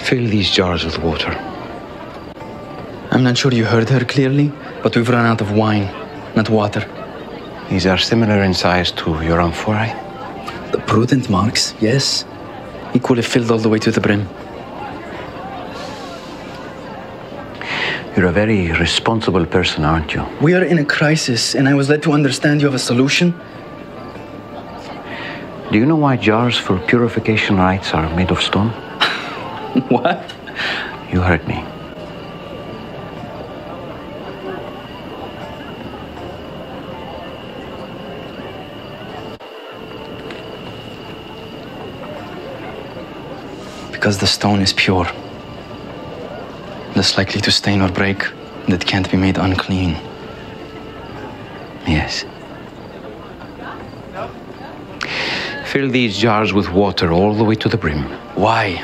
Fill 0.09 0.27
these 0.27 0.49
jars 0.49 0.83
with 0.85 0.97
water. 0.97 1.29
I'm 3.11 3.23
not 3.23 3.37
sure 3.37 3.53
you 3.53 3.63
heard 3.63 3.89
her 3.89 4.03
clearly, 4.03 4.51
but 4.81 4.95
we've 4.95 5.07
run 5.07 5.27
out 5.27 5.39
of 5.39 5.51
wine, 5.51 5.85
not 6.35 6.49
water. 6.49 6.83
These 7.69 7.85
are 7.85 7.99
similar 7.99 8.41
in 8.41 8.55
size 8.55 8.91
to 8.93 9.21
your 9.21 9.39
amphorae. 9.39 9.93
The 10.71 10.79
prudent 10.79 11.29
marks, 11.29 11.75
yes. 11.79 12.25
Equally 12.95 13.21
filled 13.21 13.51
all 13.51 13.59
the 13.59 13.69
way 13.69 13.77
to 13.77 13.91
the 13.91 14.01
brim. 14.01 14.27
You're 18.17 18.29
a 18.29 18.31
very 18.31 18.71
responsible 18.71 19.45
person, 19.45 19.85
aren't 19.85 20.15
you? 20.15 20.25
We 20.41 20.55
are 20.55 20.63
in 20.63 20.79
a 20.79 20.85
crisis, 20.85 21.53
and 21.53 21.69
I 21.69 21.75
was 21.75 21.87
led 21.87 22.01
to 22.01 22.13
understand 22.13 22.61
you 22.61 22.65
have 22.65 22.73
a 22.73 22.79
solution. 22.79 23.39
Do 25.71 25.77
you 25.77 25.85
know 25.85 25.97
why 25.97 26.17
jars 26.17 26.57
for 26.57 26.79
purification 26.79 27.57
rites 27.57 27.93
are 27.93 28.09
made 28.15 28.31
of 28.31 28.41
stone? 28.41 28.88
what? 29.89 30.33
You 31.11 31.21
heard 31.21 31.47
me. 31.47 31.63
Because 43.91 44.17
the 44.17 44.25
stone 44.25 44.61
is 44.61 44.73
pure. 44.73 45.05
Less 46.95 47.17
likely 47.17 47.41
to 47.41 47.51
stain 47.51 47.81
or 47.81 47.89
break, 47.89 48.25
it 48.67 48.85
can't 48.85 49.09
be 49.11 49.17
made 49.17 49.37
unclean. 49.37 49.91
Yes. 51.85 52.25
Fill 55.65 55.91
these 55.91 56.17
jars 56.17 56.53
with 56.53 56.71
water 56.71 57.11
all 57.11 57.35
the 57.35 57.43
way 57.43 57.53
to 57.53 57.69
the 57.69 57.77
brim. 57.77 58.03
Why? 58.33 58.83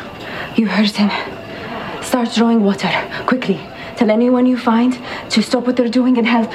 You 0.55 0.67
heard 0.67 0.91
him. 0.91 1.11
Start 2.01 2.33
drawing 2.33 2.63
water, 2.63 2.89
quickly. 3.25 3.59
Tell 3.97 4.09
anyone 4.09 4.45
you 4.45 4.57
find 4.57 4.97
to 5.31 5.41
stop 5.41 5.67
what 5.67 5.75
they're 5.75 5.89
doing 5.89 6.17
and 6.17 6.25
help. 6.25 6.49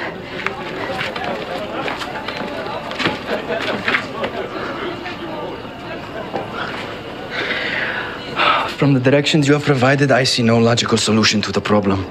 From 8.79 8.95
the 8.95 8.99
directions 8.99 9.47
you 9.47 9.53
have 9.53 9.63
provided, 9.63 10.11
I 10.11 10.23
see 10.23 10.41
no 10.41 10.57
logical 10.57 10.97
solution 10.97 11.39
to 11.43 11.51
the 11.51 11.61
problem. 11.61 12.03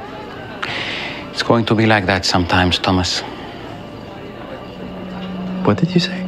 It's 1.33 1.43
going 1.43 1.65
to 1.65 1.75
be 1.75 1.87
like 1.87 2.07
that 2.07 2.25
sometimes, 2.25 2.79
Thomas. 2.79 3.23
What 5.65 5.79
did 5.79 5.93
you 5.93 5.99
say? 5.99 6.23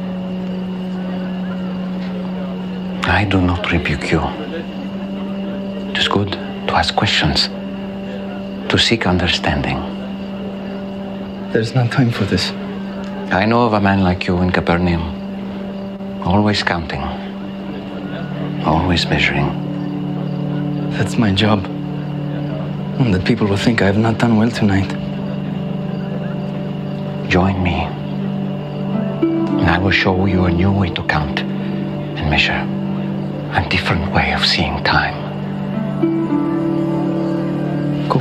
I 3.03 3.23
do 3.23 3.39
not 3.39 3.71
rebuke 3.71 4.11
you. 4.11 4.42
It 6.73 6.79
is 6.79 6.91
good 6.91 6.95
to 6.95 6.95
ask 6.95 6.95
questions, 6.95 7.49
to 8.69 8.77
seek 8.77 9.05
understanding. 9.05 9.77
There's 11.51 11.75
no 11.75 11.87
time 11.87 12.11
for 12.11 12.25
this. 12.25 12.51
I 13.31 13.45
know 13.45 13.65
of 13.65 13.73
a 13.73 13.79
man 13.79 14.03
like 14.03 14.27
you 14.27 14.41
in 14.41 14.51
Capernaum, 14.51 15.03
always 16.23 16.63
counting, 16.63 17.03
always 18.65 19.05
measuring. 19.05 19.49
That's 20.97 21.17
my 21.17 21.31
job. 21.31 21.65
And 22.99 23.13
that 23.13 23.25
people 23.25 23.47
will 23.47 23.57
think 23.57 23.81
I 23.81 23.85
have 23.85 23.97
not 23.97 24.17
done 24.17 24.37
well 24.37 24.51
tonight. 24.51 24.89
Join 27.29 27.61
me, 27.61 27.87
and 29.59 29.69
I 29.69 29.77
will 29.77 29.91
show 29.91 30.25
you 30.25 30.45
a 30.45 30.51
new 30.51 30.71
way 30.71 30.89
to 30.89 31.03
count 31.03 31.39
and 31.39 32.29
measure, 32.29 32.65
a 33.53 33.69
different 33.69 34.11
way 34.11 34.33
of 34.33 34.45
seeing 34.45 34.83
time. 34.83 35.22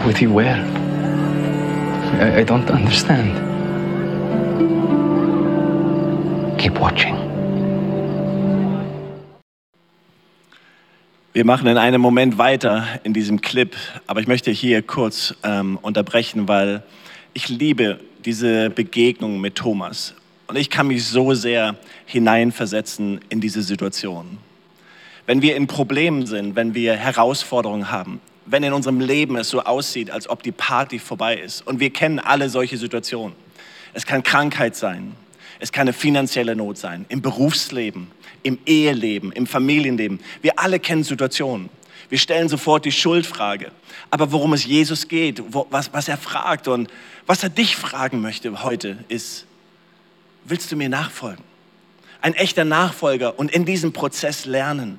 With 0.06 0.20
you 0.20 0.34
where? 0.34 0.56
I, 2.20 2.40
I 2.40 2.44
don't 2.44 2.70
understand. 2.70 3.36
Keep 6.58 6.80
watching. 6.80 7.16
Wir 11.32 11.46
machen 11.46 11.66
in 11.66 11.78
einem 11.78 12.00
Moment 12.00 12.36
weiter 12.36 12.86
in 13.04 13.14
diesem 13.14 13.40
Clip, 13.40 13.74
aber 14.06 14.20
ich 14.20 14.26
möchte 14.26 14.50
hier 14.50 14.82
kurz 14.82 15.34
ähm, 15.42 15.78
unterbrechen, 15.80 16.46
weil 16.46 16.82
ich 17.32 17.48
liebe 17.48 18.00
diese 18.24 18.70
Begegnung 18.70 19.40
mit 19.40 19.54
Thomas. 19.54 20.14
Und 20.46 20.56
ich 20.56 20.68
kann 20.68 20.88
mich 20.88 21.06
so 21.06 21.32
sehr 21.32 21.76
hineinversetzen 22.04 23.20
in 23.30 23.40
diese 23.40 23.62
Situation. 23.62 24.38
Wenn 25.26 25.40
wir 25.40 25.56
in 25.56 25.66
Problemen 25.66 26.26
sind, 26.26 26.56
wenn 26.56 26.74
wir 26.74 26.94
Herausforderungen 26.96 27.90
haben, 27.90 28.20
wenn 28.46 28.62
in 28.62 28.72
unserem 28.72 29.00
Leben 29.00 29.36
es 29.36 29.50
so 29.50 29.62
aussieht, 29.62 30.10
als 30.10 30.28
ob 30.28 30.42
die 30.42 30.52
Party 30.52 30.98
vorbei 30.98 31.36
ist. 31.36 31.66
Und 31.66 31.80
wir 31.80 31.90
kennen 31.90 32.18
alle 32.18 32.48
solche 32.48 32.76
Situationen. 32.76 33.34
Es 33.94 34.06
kann 34.06 34.22
Krankheit 34.22 34.74
sein, 34.74 35.14
es 35.58 35.70
kann 35.70 35.82
eine 35.82 35.92
finanzielle 35.92 36.56
Not 36.56 36.78
sein, 36.78 37.04
im 37.08 37.22
Berufsleben, 37.22 38.10
im 38.42 38.58
Eheleben, 38.66 39.32
im 39.32 39.46
Familienleben. 39.46 40.20
Wir 40.40 40.58
alle 40.58 40.80
kennen 40.80 41.04
Situationen. 41.04 41.68
Wir 42.08 42.18
stellen 42.18 42.48
sofort 42.48 42.84
die 42.84 42.92
Schuldfrage. 42.92 43.70
Aber 44.10 44.32
worum 44.32 44.52
es 44.52 44.66
Jesus 44.66 45.08
geht, 45.08 45.42
wo, 45.48 45.66
was, 45.70 45.92
was 45.92 46.08
er 46.08 46.18
fragt 46.18 46.68
und 46.68 46.90
was 47.26 47.42
er 47.42 47.48
dich 47.48 47.76
fragen 47.76 48.20
möchte 48.20 48.62
heute 48.62 48.98
ist, 49.08 49.46
willst 50.44 50.70
du 50.72 50.76
mir 50.76 50.88
nachfolgen? 50.88 51.44
Ein 52.20 52.34
echter 52.34 52.64
Nachfolger 52.64 53.38
und 53.38 53.50
in 53.50 53.64
diesem 53.64 53.92
Prozess 53.92 54.44
lernen. 54.44 54.98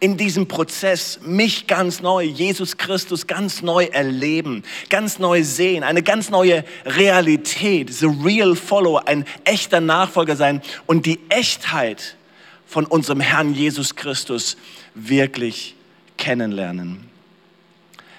In 0.00 0.16
diesem 0.16 0.46
Prozess 0.46 1.18
mich 1.24 1.66
ganz 1.66 2.00
neu, 2.00 2.22
Jesus 2.22 2.76
Christus 2.76 3.26
ganz 3.26 3.62
neu 3.62 3.84
erleben, 3.86 4.62
ganz 4.90 5.18
neu 5.18 5.42
sehen, 5.42 5.82
eine 5.82 6.02
ganz 6.02 6.30
neue 6.30 6.64
Realität, 6.84 7.92
the 7.92 8.06
real 8.06 8.54
follower, 8.54 9.08
ein 9.08 9.24
echter 9.44 9.80
Nachfolger 9.80 10.36
sein 10.36 10.62
und 10.86 11.04
die 11.04 11.18
Echtheit 11.30 12.16
von 12.64 12.84
unserem 12.86 13.20
Herrn 13.20 13.54
Jesus 13.54 13.96
Christus 13.96 14.56
wirklich 14.94 15.74
kennenlernen. 16.16 17.08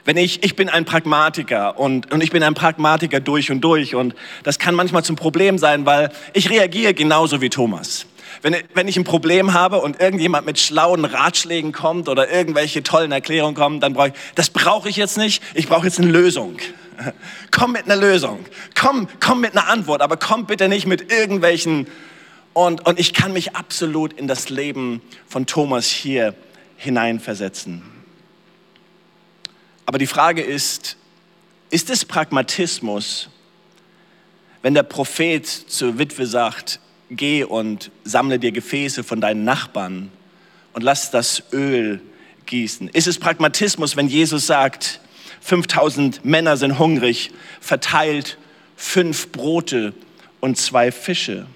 Wenn 0.03 0.17
ich, 0.17 0.43
ich 0.43 0.55
bin 0.55 0.69
ein 0.69 0.85
Pragmatiker 0.85 1.77
und, 1.79 2.11
und 2.11 2.21
ich 2.21 2.31
bin 2.31 2.41
ein 2.41 2.55
Pragmatiker 2.55 3.19
durch 3.19 3.51
und 3.51 3.61
durch 3.61 3.95
und 3.95 4.15
das 4.43 4.57
kann 4.57 4.73
manchmal 4.73 5.03
zum 5.03 5.15
Problem 5.15 5.57
sein, 5.57 5.85
weil 5.85 6.11
ich 6.33 6.49
reagiere 6.49 6.93
genauso 6.93 7.41
wie 7.41 7.49
Thomas. 7.49 8.05
Wenn, 8.41 8.55
wenn 8.73 8.87
ich 8.87 8.97
ein 8.97 9.03
Problem 9.03 9.53
habe 9.53 9.77
und 9.77 9.99
irgendjemand 9.99 10.45
mit 10.45 10.59
schlauen 10.59 11.03
Ratschlägen 11.05 11.71
kommt 11.71 12.07
oder 12.07 12.31
irgendwelche 12.31 12.83
tollen 12.83 13.11
Erklärungen 13.11 13.55
kommen, 13.55 13.79
dann 13.79 13.93
brauche 13.93 14.09
ich, 14.09 14.13
das 14.35 14.49
brauche 14.49 14.87
ich 14.87 14.95
jetzt 14.95 15.17
nicht, 15.17 15.43
ich 15.53 15.67
brauche 15.67 15.85
jetzt 15.85 15.99
eine 15.99 16.11
Lösung. 16.11 16.57
Komm 17.51 17.73
mit 17.73 17.85
einer 17.85 17.95
Lösung, 17.95 18.45
komm, 18.75 19.07
komm 19.21 19.39
mit 19.39 19.53
einer 19.53 19.69
Antwort, 19.69 20.01
aber 20.01 20.17
komm 20.17 20.45
bitte 20.45 20.67
nicht 20.67 20.85
mit 20.85 21.11
irgendwelchen 21.11 21.87
und, 22.53 22.85
und 22.85 22.99
ich 22.99 23.13
kann 23.13 23.31
mich 23.31 23.55
absolut 23.55 24.11
in 24.11 24.27
das 24.27 24.49
Leben 24.49 25.01
von 25.27 25.45
Thomas 25.45 25.87
hier 25.87 26.35
hineinversetzen. 26.75 27.83
Aber 29.85 29.97
die 29.97 30.07
Frage 30.07 30.41
ist, 30.41 30.97
ist 31.69 31.89
es 31.89 32.03
Pragmatismus, 32.03 33.29
wenn 34.61 34.73
der 34.73 34.83
Prophet 34.83 35.47
zur 35.47 35.97
Witwe 35.97 36.25
sagt, 36.27 36.81
geh 37.09 37.43
und 37.43 37.91
sammle 38.03 38.39
dir 38.39 38.51
Gefäße 38.51 39.03
von 39.03 39.21
deinen 39.21 39.43
Nachbarn 39.43 40.11
und 40.73 40.83
lass 40.83 41.11
das 41.11 41.43
Öl 41.51 42.01
gießen? 42.45 42.89
Ist 42.89 43.07
es 43.07 43.19
Pragmatismus, 43.19 43.95
wenn 43.95 44.07
Jesus 44.07 44.47
sagt, 44.47 44.99
5000 45.41 46.25
Männer 46.25 46.57
sind 46.57 46.79
hungrig, 46.79 47.31
verteilt 47.61 48.37
fünf 48.75 49.31
Brote 49.31 49.93
und 50.39 50.57
zwei 50.57 50.91
Fische? 50.91 51.47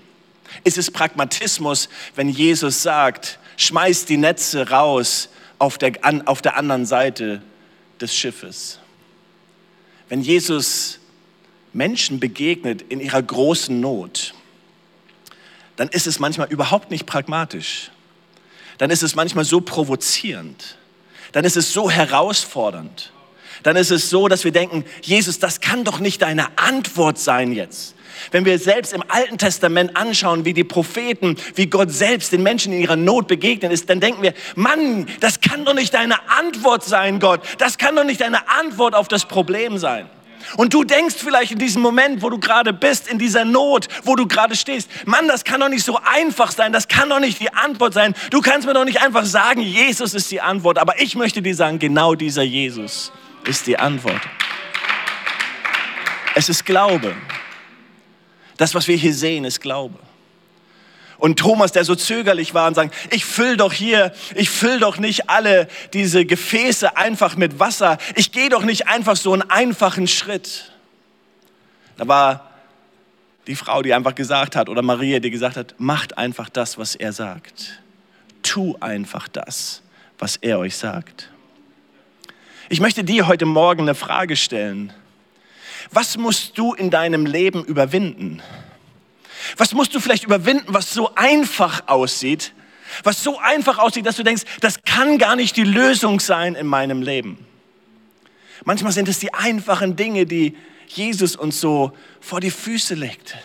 Ist 0.63 0.77
es 0.77 0.91
Pragmatismus, 0.91 1.89
wenn 2.15 2.29
Jesus 2.29 2.81
sagt, 2.81 3.39
schmeiß 3.57 4.05
die 4.05 4.17
Netze 4.17 4.69
raus 4.69 5.29
auf 5.59 5.77
der, 5.77 5.93
an, 6.03 6.27
auf 6.27 6.41
der 6.41 6.57
anderen 6.57 6.85
Seite 6.85 7.41
des 7.99 8.15
Schiffes? 8.15 8.79
Wenn 10.09 10.21
Jesus 10.21 10.99
Menschen 11.73 12.19
begegnet 12.19 12.83
in 12.83 12.99
ihrer 12.99 13.21
großen 13.21 13.79
Not, 13.79 14.35
dann 15.75 15.89
ist 15.89 16.07
es 16.07 16.19
manchmal 16.19 16.47
überhaupt 16.49 16.91
nicht 16.91 17.05
pragmatisch. 17.05 17.91
Dann 18.77 18.89
ist 18.89 19.03
es 19.03 19.15
manchmal 19.15 19.45
so 19.45 19.61
provozierend. 19.61 20.77
Dann 21.31 21.45
ist 21.45 21.57
es 21.57 21.73
so 21.73 21.89
herausfordernd. 21.89 23.11
Dann 23.63 23.75
ist 23.75 23.91
es 23.91 24.09
so, 24.09 24.27
dass 24.27 24.43
wir 24.43 24.51
denken, 24.51 24.83
Jesus, 25.01 25.39
das 25.39 25.61
kann 25.61 25.83
doch 25.83 25.99
nicht 25.99 26.21
deine 26.21 26.57
Antwort 26.57 27.17
sein 27.17 27.53
jetzt. 27.53 27.95
Wenn 28.31 28.45
wir 28.45 28.59
selbst 28.59 28.93
im 28.93 29.03
Alten 29.07 29.37
Testament 29.37 29.95
anschauen, 29.95 30.45
wie 30.45 30.53
die 30.53 30.63
Propheten, 30.63 31.35
wie 31.55 31.67
Gott 31.67 31.91
selbst 31.91 32.31
den 32.31 32.43
Menschen 32.43 32.73
in 32.73 32.81
ihrer 32.81 32.95
Not 32.95 33.27
begegnet 33.27 33.71
ist, 33.71 33.89
dann 33.89 33.99
denken 33.99 34.21
wir, 34.21 34.33
Mann, 34.55 35.07
das 35.19 35.41
kann 35.41 35.65
doch 35.65 35.73
nicht 35.73 35.93
deine 35.93 36.15
Antwort 36.29 36.83
sein, 36.83 37.19
Gott. 37.19 37.41
Das 37.57 37.77
kann 37.77 37.95
doch 37.95 38.03
nicht 38.03 38.21
deine 38.21 38.49
Antwort 38.49 38.95
auf 38.95 39.07
das 39.07 39.25
Problem 39.25 39.77
sein. 39.77 40.09
Und 40.57 40.73
du 40.73 40.83
denkst 40.83 41.15
vielleicht 41.17 41.51
in 41.51 41.59
diesem 41.59 41.81
Moment, 41.81 42.21
wo 42.21 42.29
du 42.29 42.39
gerade 42.39 42.73
bist, 42.73 43.07
in 43.07 43.19
dieser 43.19 43.45
Not, 43.45 43.87
wo 44.03 44.15
du 44.15 44.27
gerade 44.27 44.55
stehst, 44.55 44.89
Mann, 45.05 45.27
das 45.27 45.43
kann 45.43 45.59
doch 45.59 45.69
nicht 45.69 45.83
so 45.83 45.99
einfach 46.03 46.51
sein, 46.51 46.73
das 46.73 46.87
kann 46.87 47.09
doch 47.09 47.19
nicht 47.19 47.39
die 47.39 47.53
Antwort 47.53 47.93
sein. 47.93 48.13
Du 48.29 48.41
kannst 48.41 48.67
mir 48.67 48.73
doch 48.73 48.85
nicht 48.85 49.01
einfach 49.01 49.25
sagen, 49.25 49.61
Jesus 49.61 50.13
ist 50.13 50.31
die 50.31 50.41
Antwort. 50.41 50.77
Aber 50.77 50.99
ich 51.01 51.15
möchte 51.15 51.41
dir 51.41 51.55
sagen, 51.55 51.79
genau 51.79 52.15
dieser 52.15 52.43
Jesus 52.43 53.11
ist 53.45 53.67
die 53.67 53.77
Antwort. 53.77 54.21
Es 56.35 56.49
ist 56.49 56.65
Glaube. 56.65 57.15
Das, 58.57 58.73
was 58.73 58.87
wir 58.87 58.95
hier 58.95 59.13
sehen, 59.13 59.45
ist 59.45 59.59
Glaube. 59.59 59.99
Und 61.23 61.39
Thomas, 61.39 61.71
der 61.71 61.85
so 61.85 61.95
zögerlich 61.95 62.53
war 62.53 62.67
und 62.67 62.73
sagt, 62.73 62.93
ich 63.13 63.23
füll 63.23 63.55
doch 63.55 63.71
hier, 63.71 64.11
ich 64.35 64.49
füll 64.49 64.77
doch 64.77 64.97
nicht 64.97 65.29
alle 65.29 65.69
diese 65.93 66.25
Gefäße 66.25 66.97
einfach 66.97 67.37
mit 67.37 67.59
Wasser. 67.59 67.97
Ich 68.17 68.33
gehe 68.33 68.49
doch 68.49 68.63
nicht 68.63 68.89
einfach 68.89 69.15
so 69.15 69.31
einen 69.31 69.43
einfachen 69.43 70.07
Schritt. 70.07 70.73
Da 71.95 72.09
war 72.09 72.51
die 73.47 73.55
Frau, 73.55 73.81
die 73.81 73.93
einfach 73.93 74.15
gesagt 74.15 74.57
hat, 74.57 74.67
oder 74.67 74.81
Maria, 74.81 75.19
die 75.19 75.29
gesagt 75.29 75.55
hat, 75.55 75.75
macht 75.77 76.17
einfach 76.17 76.49
das, 76.49 76.77
was 76.77 76.93
er 76.93 77.13
sagt. 77.13 77.81
Tu 78.41 78.75
einfach 78.81 79.29
das, 79.29 79.81
was 80.19 80.35
er 80.35 80.59
euch 80.59 80.75
sagt. 80.75 81.29
Ich 82.67 82.81
möchte 82.81 83.05
dir 83.05 83.27
heute 83.27 83.45
Morgen 83.45 83.83
eine 83.83 83.95
Frage 83.95 84.35
stellen. 84.35 84.91
Was 85.89 86.17
musst 86.17 86.57
du 86.57 86.73
in 86.73 86.89
deinem 86.89 87.25
Leben 87.25 87.63
überwinden? 87.63 88.41
Was 89.57 89.73
musst 89.73 89.93
du 89.93 89.99
vielleicht 89.99 90.23
überwinden, 90.23 90.65
was 90.67 90.93
so 90.93 91.13
einfach 91.15 91.87
aussieht? 91.87 92.53
Was 93.03 93.23
so 93.23 93.39
einfach 93.39 93.79
aussieht, 93.79 94.05
dass 94.05 94.15
du 94.15 94.23
denkst, 94.23 94.43
das 94.61 94.83
kann 94.83 95.17
gar 95.17 95.35
nicht 95.35 95.57
die 95.57 95.63
Lösung 95.63 96.19
sein 96.19 96.55
in 96.55 96.67
meinem 96.67 97.01
Leben. 97.01 97.45
Manchmal 98.65 98.91
sind 98.91 99.07
es 99.07 99.19
die 99.19 99.33
einfachen 99.33 99.95
Dinge, 99.95 100.25
die 100.25 100.55
Jesus 100.87 101.35
uns 101.35 101.59
so 101.59 101.91
vor 102.21 102.39
die 102.39 102.51
Füße 102.51 102.93
legt 102.93 103.35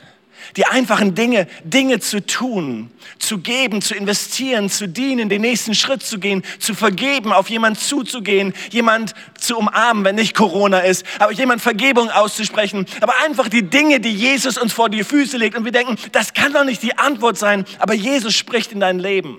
die 0.56 0.66
einfachen 0.66 1.14
Dinge, 1.14 1.46
Dinge 1.64 2.00
zu 2.00 2.24
tun, 2.24 2.90
zu 3.18 3.38
geben, 3.38 3.82
zu 3.82 3.94
investieren, 3.94 4.70
zu 4.70 4.88
dienen, 4.88 5.28
den 5.28 5.42
nächsten 5.42 5.74
Schritt 5.74 6.02
zu 6.02 6.18
gehen, 6.18 6.42
zu 6.58 6.74
vergeben, 6.74 7.32
auf 7.32 7.50
jemand 7.50 7.78
zuzugehen, 7.78 8.54
jemand 8.70 9.14
zu 9.38 9.56
umarmen, 9.56 10.04
wenn 10.04 10.14
nicht 10.14 10.34
Corona 10.34 10.80
ist, 10.80 11.04
aber 11.18 11.32
jemand 11.32 11.60
Vergebung 11.60 12.10
auszusprechen, 12.10 12.86
aber 13.00 13.14
einfach 13.24 13.48
die 13.48 13.62
Dinge, 13.62 14.00
die 14.00 14.14
Jesus 14.14 14.58
uns 14.58 14.72
vor 14.72 14.88
die 14.88 15.04
Füße 15.04 15.36
legt 15.36 15.56
und 15.56 15.64
wir 15.64 15.72
denken, 15.72 15.96
das 16.12 16.34
kann 16.34 16.52
doch 16.52 16.64
nicht 16.64 16.82
die 16.82 16.96
Antwort 16.96 17.38
sein, 17.38 17.64
aber 17.78 17.94
Jesus 17.94 18.34
spricht 18.34 18.72
in 18.72 18.80
dein 18.80 18.98
Leben. 18.98 19.38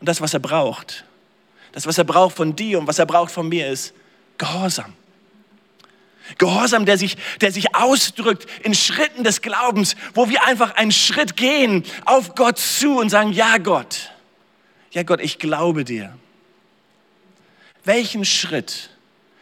Und 0.00 0.08
das, 0.08 0.20
was 0.20 0.34
er 0.34 0.40
braucht, 0.40 1.04
das, 1.72 1.86
was 1.86 1.98
er 1.98 2.04
braucht 2.04 2.36
von 2.36 2.56
dir 2.56 2.78
und 2.78 2.86
was 2.86 2.98
er 2.98 3.06
braucht 3.06 3.30
von 3.30 3.48
mir, 3.48 3.68
ist 3.68 3.94
Gehorsam. 4.38 4.92
Gehorsam, 6.38 6.86
der 6.86 6.98
sich, 6.98 7.16
der 7.40 7.52
sich 7.52 7.74
ausdrückt 7.74 8.46
in 8.62 8.74
Schritten 8.74 9.24
des 9.24 9.42
Glaubens, 9.42 9.96
wo 10.14 10.28
wir 10.28 10.44
einfach 10.44 10.74
einen 10.74 10.92
Schritt 10.92 11.36
gehen 11.36 11.84
auf 12.04 12.34
Gott 12.34 12.58
zu 12.58 12.98
und 12.98 13.10
sagen, 13.10 13.32
ja 13.32 13.58
Gott, 13.58 14.12
ja 14.90 15.02
Gott, 15.02 15.20
ich 15.20 15.38
glaube 15.38 15.84
dir. 15.84 16.16
Welchen 17.84 18.24
Schritt, 18.24 18.90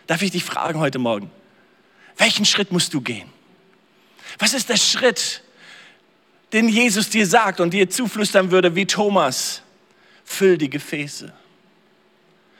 darf 0.07 0.21
ich 0.23 0.31
dich 0.31 0.45
fragen 0.45 0.79
heute 0.79 0.99
Morgen, 0.99 1.31
welchen 2.19 2.45
Schritt 2.45 2.71
musst 2.73 2.93
du 2.95 3.01
gehen? 3.01 3.29
Was 4.39 4.53
ist 4.53 4.69
der 4.69 4.77
Schritt, 4.77 5.43
den 6.53 6.69
Jesus 6.69 7.09
dir 7.09 7.27
sagt 7.27 7.61
und 7.61 7.73
dir 7.73 7.89
zuflüstern 7.89 8.51
würde 8.51 8.75
wie 8.75 8.87
Thomas? 8.87 9.63
Füll 10.25 10.59
die 10.59 10.71
Gefäße. 10.71 11.33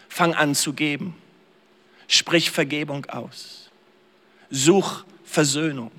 Fang 0.09 0.35
an 0.35 0.55
zu 0.55 0.73
geben. 0.73 1.17
Sprich 2.09 2.51
Vergebung 2.51 3.07
aus. 3.07 3.64
Such 4.55 5.05
Versöhnung. 5.25 5.91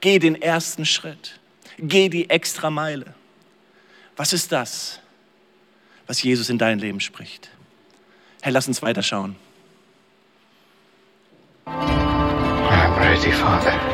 Geh 0.00 0.18
den 0.18 0.40
ersten 0.40 0.86
Schritt. 0.86 1.38
Geh 1.76 2.08
die 2.08 2.30
extra 2.30 2.70
Meile. 2.70 3.14
Was 4.16 4.32
ist 4.32 4.50
das, 4.50 5.00
was 6.06 6.22
Jesus 6.22 6.48
in 6.48 6.56
dein 6.56 6.78
Leben 6.78 6.98
spricht? 6.98 7.50
Herr, 8.40 8.52
lass 8.52 8.68
uns 8.68 8.80
weiterschauen. 8.80 9.36
I'm 11.66 12.96
ready, 12.96 13.32
Father. 13.32 13.87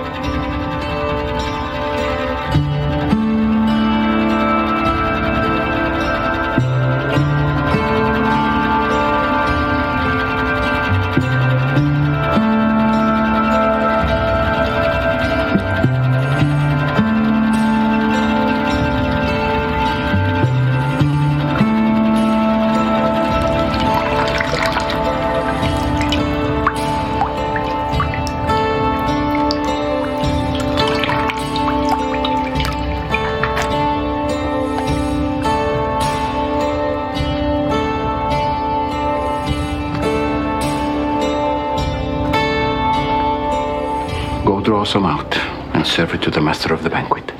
Some 44.94 45.06
out 45.06 45.36
and 45.74 45.84
serve 45.84 46.14
it 46.14 46.22
to 46.22 46.30
the 46.30 46.40
master 46.40 46.72
of 46.72 46.84
the 46.84 46.88
banquet. 46.88 47.32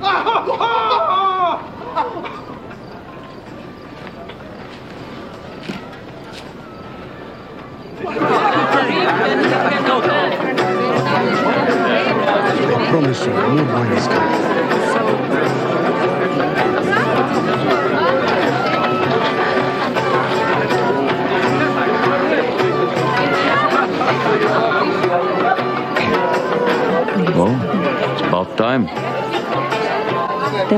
Ah, 0.00 0.24
ah, 0.24 0.46
ah! 0.48 0.71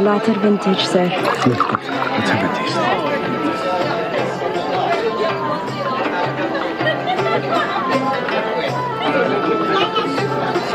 Latter 0.04 0.34
vintage, 0.34 0.84
sir. 0.84 1.06
Look, 1.46 1.58
good. 1.58 1.80
Let's 1.80 2.28
have 2.28 2.44
a 2.44 2.48
taste. 2.58 2.74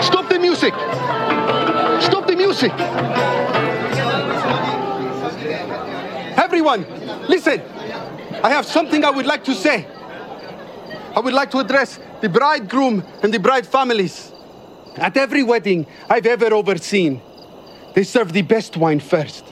Stop 0.07 0.29
the 0.29 0.39
music! 0.39 0.73
Stop 2.01 2.25
the 2.25 2.35
music! 2.35 2.71
Everyone, 6.35 6.87
listen! 7.29 7.61
I 8.43 8.49
have 8.49 8.65
something 8.65 9.05
I 9.05 9.11
would 9.11 9.27
like 9.27 9.43
to 9.43 9.53
say. 9.53 9.85
I 11.15 11.19
would 11.19 11.35
like 11.35 11.51
to 11.51 11.59
address 11.59 11.99
the 12.21 12.29
bridegroom 12.29 13.03
and 13.21 13.31
the 13.31 13.37
bride 13.37 13.67
families. 13.67 14.31
At 14.95 15.15
every 15.17 15.43
wedding 15.43 15.85
I've 16.09 16.25
ever 16.25 16.51
overseen, 16.51 17.21
they 17.99 18.05
serve 18.05 18.31
the 18.31 18.43
best 18.43 18.77
wine 18.77 19.01
first. 19.01 19.43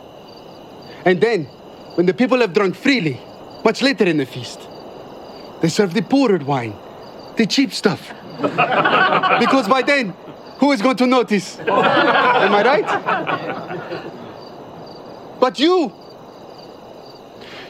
And 1.04 1.20
then, 1.20 1.44
when 1.96 2.06
the 2.06 2.14
people 2.14 2.40
have 2.40 2.54
drunk 2.54 2.78
freely, 2.78 3.20
much 3.66 3.82
later 3.82 4.06
in 4.06 4.16
the 4.16 4.26
feast, 4.26 4.62
they 5.62 5.68
serve 5.68 5.94
the 5.94 6.02
poorer 6.02 6.38
wine, 6.38 6.74
the 7.36 7.46
cheap 7.46 7.74
stuff. 7.74 8.08
because 9.42 9.68
by 9.68 9.82
then, 9.82 10.14
who 10.60 10.72
is 10.72 10.82
going 10.82 10.96
to 10.96 11.06
notice? 11.06 11.60
Am 11.60 12.56
I 12.56 12.64
right? 12.64 12.88
But 15.42 15.60
you, 15.60 15.92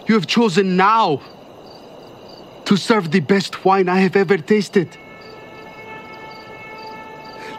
you 0.05 0.13
have 0.13 0.27
chosen 0.27 0.77
now 0.77 1.23
to 2.65 2.77
serve 2.77 3.09
the 3.09 3.21
best 3.21 3.65
wine 3.65 3.89
I 3.89 3.97
have 4.01 4.15
ever 4.15 4.37
tasted. 4.37 4.95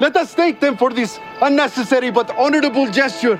Let 0.01 0.17
us 0.17 0.33
thank 0.33 0.61
them 0.61 0.77
for 0.77 0.91
this 0.91 1.19
unnecessary 1.43 2.11
but 2.11 2.31
honorable 2.37 2.89
gesture. 2.89 3.37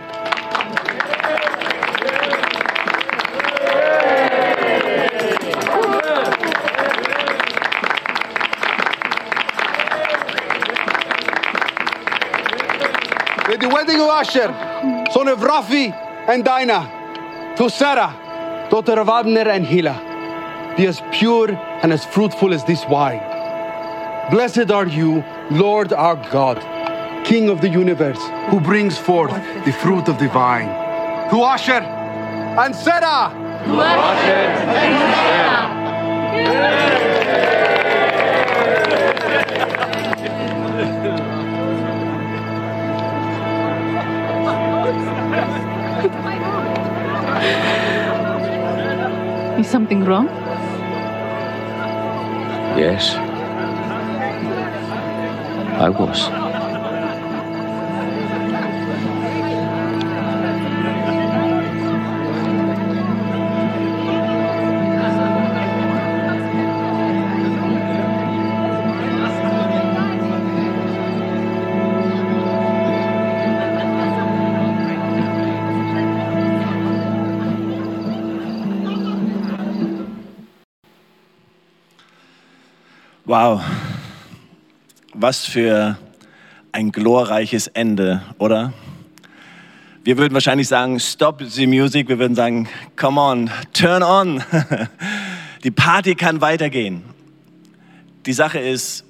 With 13.49 13.61
the 13.61 13.69
wedding 13.69 14.01
of 14.01 14.09
Asher, 14.09 14.49
son 15.13 15.29
of 15.29 15.39
Rafi 15.39 15.93
and 16.29 16.45
Dinah, 16.45 17.55
to 17.57 17.71
Sarah, 17.71 18.67
daughter 18.69 18.99
of 19.01 19.09
Abner 19.09 19.49
and 19.49 19.65
Hila, 19.65 20.77
be 20.77 20.87
as 20.87 21.01
pure 21.13 21.53
and 21.53 21.93
as 21.93 22.05
fruitful 22.05 22.53
as 22.53 22.65
this 22.65 22.85
wine. 22.87 23.21
Blessed 24.33 24.73
are 24.73 24.87
you 24.87 25.25
Lord 25.51 25.95
our 25.95 26.17
God, 26.31 26.59
King 27.25 27.49
of 27.49 27.63
the 27.63 27.71
universe, 27.71 28.21
who 28.51 28.61
brings 28.61 28.99
forth 28.99 29.33
the 29.65 29.73
fruit 29.73 30.07
of 30.09 30.19
the 30.19 30.29
vine. 30.29 30.69
To 31.31 31.43
Asher 31.43 31.83
and 32.61 32.75
Sarah. 32.75 33.33
Is 49.59 49.67
something 49.67 50.05
wrong? 50.05 50.27
Yes. 52.77 53.28
I 55.81 55.91
was. 55.91 56.29
Wow, 83.27 83.78
was 85.21 85.45
für 85.45 85.99
ein 86.71 86.93
glorreiches 86.93 87.67
Ende, 87.67 88.23
oder? 88.39 88.73
Wir 90.05 90.17
würden 90.17 90.33
wahrscheinlich 90.33 90.69
sagen, 90.69 91.01
stop 91.01 91.43
the 91.43 91.67
music. 91.67 92.09
Wir 92.09 92.19
würden 92.19 92.35
sagen, 92.35 92.69
come 92.97 93.21
on, 93.21 93.51
turn 93.73 94.03
on. 94.03 94.43
Die 95.65 95.73
Party 95.73 96.15
kann 96.15 96.41
weitergehen. 96.41 97.03
Die 98.27 98.33
Sache 98.33 98.61
ist, 98.61 99.05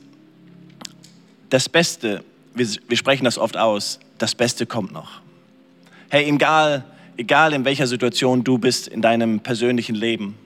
das 1.50 1.68
Beste, 1.68 2.24
wir, 2.54 2.66
wir 2.88 2.96
sprechen 2.96 3.24
das 3.24 3.36
oft 3.36 3.56
aus, 3.56 4.00
das 4.16 4.34
Beste 4.34 4.64
kommt 4.64 4.92
noch. 4.92 5.20
Hey, 6.08 6.28
egal, 6.28 6.84
egal 7.18 7.52
in 7.52 7.64
welcher 7.64 7.86
Situation 7.86 8.44
du 8.44 8.58
bist 8.58 8.88
in 8.88 9.02
deinem 9.02 9.40
persönlichen 9.40 9.94
Leben, 9.94 10.36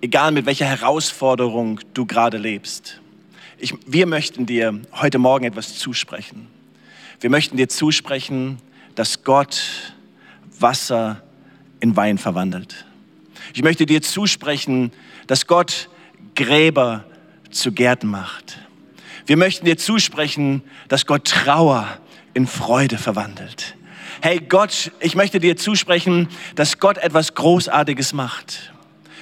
egal 0.00 0.32
mit 0.32 0.46
welcher 0.46 0.66
Herausforderung 0.66 1.80
du 1.92 2.06
gerade 2.06 2.38
lebst. 2.38 3.00
Ich, 3.58 3.74
wir 3.86 4.06
möchten 4.06 4.44
dir 4.44 4.80
heute 4.92 5.18
Morgen 5.18 5.46
etwas 5.46 5.78
zusprechen. 5.78 6.46
Wir 7.20 7.30
möchten 7.30 7.56
dir 7.56 7.70
zusprechen, 7.70 8.58
dass 8.94 9.24
Gott 9.24 9.94
Wasser 10.60 11.22
in 11.80 11.96
Wein 11.96 12.18
verwandelt. 12.18 12.84
Ich 13.54 13.62
möchte 13.62 13.86
dir 13.86 14.02
zusprechen, 14.02 14.92
dass 15.26 15.46
Gott 15.46 15.88
Gräber 16.34 17.04
zu 17.50 17.72
Gärten 17.72 18.08
macht. 18.08 18.58
Wir 19.24 19.38
möchten 19.38 19.64
dir 19.64 19.78
zusprechen, 19.78 20.62
dass 20.88 21.06
Gott 21.06 21.24
Trauer 21.24 21.88
in 22.34 22.46
Freude 22.46 22.98
verwandelt. 22.98 23.74
Hey 24.20 24.38
Gott, 24.38 24.92
ich 25.00 25.14
möchte 25.14 25.40
dir 25.40 25.56
zusprechen, 25.56 26.28
dass 26.56 26.78
Gott 26.78 26.98
etwas 26.98 27.34
Großartiges 27.34 28.12
macht. 28.12 28.72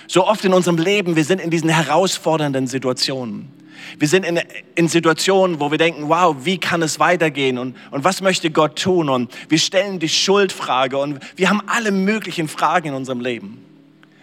So 0.08 0.26
oft 0.26 0.44
in 0.44 0.52
unserem 0.52 0.78
Leben, 0.78 1.14
wir 1.14 1.24
sind 1.24 1.40
in 1.40 1.50
diesen 1.50 1.70
herausfordernden 1.70 2.66
Situationen. 2.66 3.63
Wir 3.98 4.08
sind 4.08 4.24
in, 4.24 4.40
in, 4.74 4.88
Situationen, 4.88 5.60
wo 5.60 5.70
wir 5.70 5.78
denken, 5.78 6.08
wow, 6.08 6.36
wie 6.42 6.58
kann 6.58 6.82
es 6.82 6.98
weitergehen 6.98 7.58
und, 7.58 7.76
und 7.90 8.04
was 8.04 8.20
möchte 8.20 8.50
Gott 8.50 8.80
tun? 8.80 9.08
Und 9.08 9.32
wir 9.48 9.58
stellen 9.58 9.98
die 9.98 10.08
Schuldfrage 10.08 10.98
und 10.98 11.20
wir 11.36 11.50
haben 11.50 11.62
alle 11.66 11.90
möglichen 11.90 12.48
Fragen 12.48 12.88
in 12.88 12.94
unserem 12.94 13.20
Leben. 13.20 13.64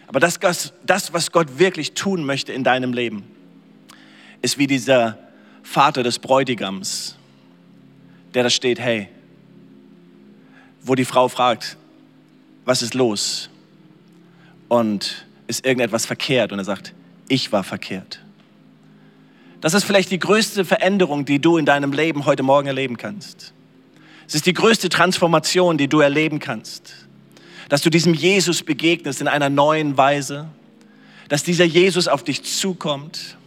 Aber 0.08 0.20
das, 0.20 0.40
das, 0.86 1.14
was 1.14 1.32
Gott 1.32 1.60
wirklich 1.60 1.94
tun 1.94 2.26
möchte 2.26 2.52
in 2.52 2.64
deinem 2.64 2.94
Leben, 2.94 3.24
ist 4.42 4.58
wie 4.58 4.68
dieser 4.68 5.18
Vater 5.64 6.04
des 6.04 6.20
Bräutigams, 6.20 7.16
der 8.34 8.44
da 8.44 8.50
steht, 8.50 8.80
hey, 8.80 9.08
wo 10.82 10.96
die 10.96 11.06
Frau 11.06 11.28
fragt, 11.28 11.78
was 12.66 12.82
ist 12.82 12.94
los? 12.94 13.50
Und 14.68 15.26
ist 15.48 15.66
irgendetwas 15.66 16.06
verkehrt? 16.06 16.52
Und 16.52 16.60
er 16.60 16.66
sagt, 16.66 16.94
ich 17.28 17.52
war 17.52 17.64
verkehrt. 17.64 18.22
Das 19.62 19.76
ist 19.76 19.84
vielleicht 19.84 20.10
die 20.10 20.20
größte 20.20 20.66
Veränderung, 20.66 21.24
die 21.24 21.40
du 21.40 21.58
in 21.58 21.66
deinem 21.66 21.94
Leben 21.94 22.26
heute 22.26 22.42
Morgen 22.42 22.68
erleben 22.68 22.98
kannst. 22.98 23.54
Es 24.28 24.34
ist 24.34 24.48
die 24.48 24.54
größte 24.54 24.90
Transformation, 24.90 25.78
die 25.78 25.88
du 25.88 26.00
erleben 26.00 26.40
kannst. 26.40 26.94
Dass 27.70 27.82
du 27.82 27.92
diesem 27.92 28.16
Jesus 28.16 28.64
begegnest 28.64 29.22
in 29.22 29.28
einer 29.28 29.50
neuen 29.50 29.98
Weise. 29.98 30.48
Dass 31.30 31.44
dieser 31.44 31.66
Jesus 31.66 32.08
auf 32.08 32.24
dich 32.24 32.44
zukommt. 32.44 33.38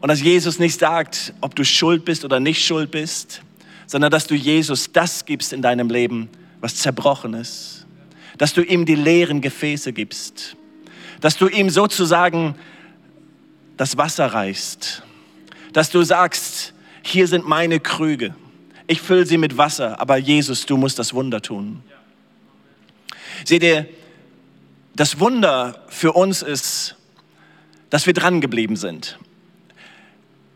Und 0.00 0.08
dass 0.08 0.20
Jesus 0.20 0.58
nicht 0.58 0.78
sagt, 0.78 1.32
ob 1.40 1.56
du 1.56 1.64
schuld 1.64 2.04
bist 2.04 2.24
oder 2.24 2.38
nicht 2.38 2.64
schuld 2.64 2.90
bist, 2.90 3.40
sondern 3.86 4.10
dass 4.10 4.26
du 4.26 4.34
Jesus 4.34 4.92
das 4.92 5.24
gibst 5.24 5.54
in 5.54 5.62
deinem 5.62 5.88
Leben, 5.88 6.28
was 6.60 6.76
zerbrochen 6.76 7.32
ist. 7.32 7.86
Dass 8.36 8.52
du 8.52 8.62
ihm 8.62 8.84
die 8.84 8.96
leeren 8.96 9.40
Gefäße 9.40 9.94
gibst. 9.94 10.56
Dass 11.22 11.38
du 11.38 11.48
ihm 11.48 11.70
sozusagen 11.70 12.54
das 13.78 13.96
Wasser 13.96 14.26
reichst. 14.26 15.02
Dass 15.76 15.90
du 15.90 16.02
sagst, 16.02 16.72
hier 17.02 17.28
sind 17.28 17.46
meine 17.46 17.80
Krüge. 17.80 18.34
Ich 18.86 19.02
fülle 19.02 19.26
sie 19.26 19.36
mit 19.36 19.58
Wasser, 19.58 20.00
aber 20.00 20.16
Jesus, 20.16 20.64
du 20.64 20.78
musst 20.78 20.98
das 20.98 21.12
Wunder 21.12 21.42
tun. 21.42 21.82
Seht 23.44 23.62
ihr, 23.62 23.86
das 24.94 25.20
Wunder 25.20 25.84
für 25.88 26.12
uns 26.12 26.40
ist, 26.40 26.96
dass 27.90 28.06
wir 28.06 28.14
dran 28.14 28.40
geblieben 28.40 28.76
sind. 28.76 29.18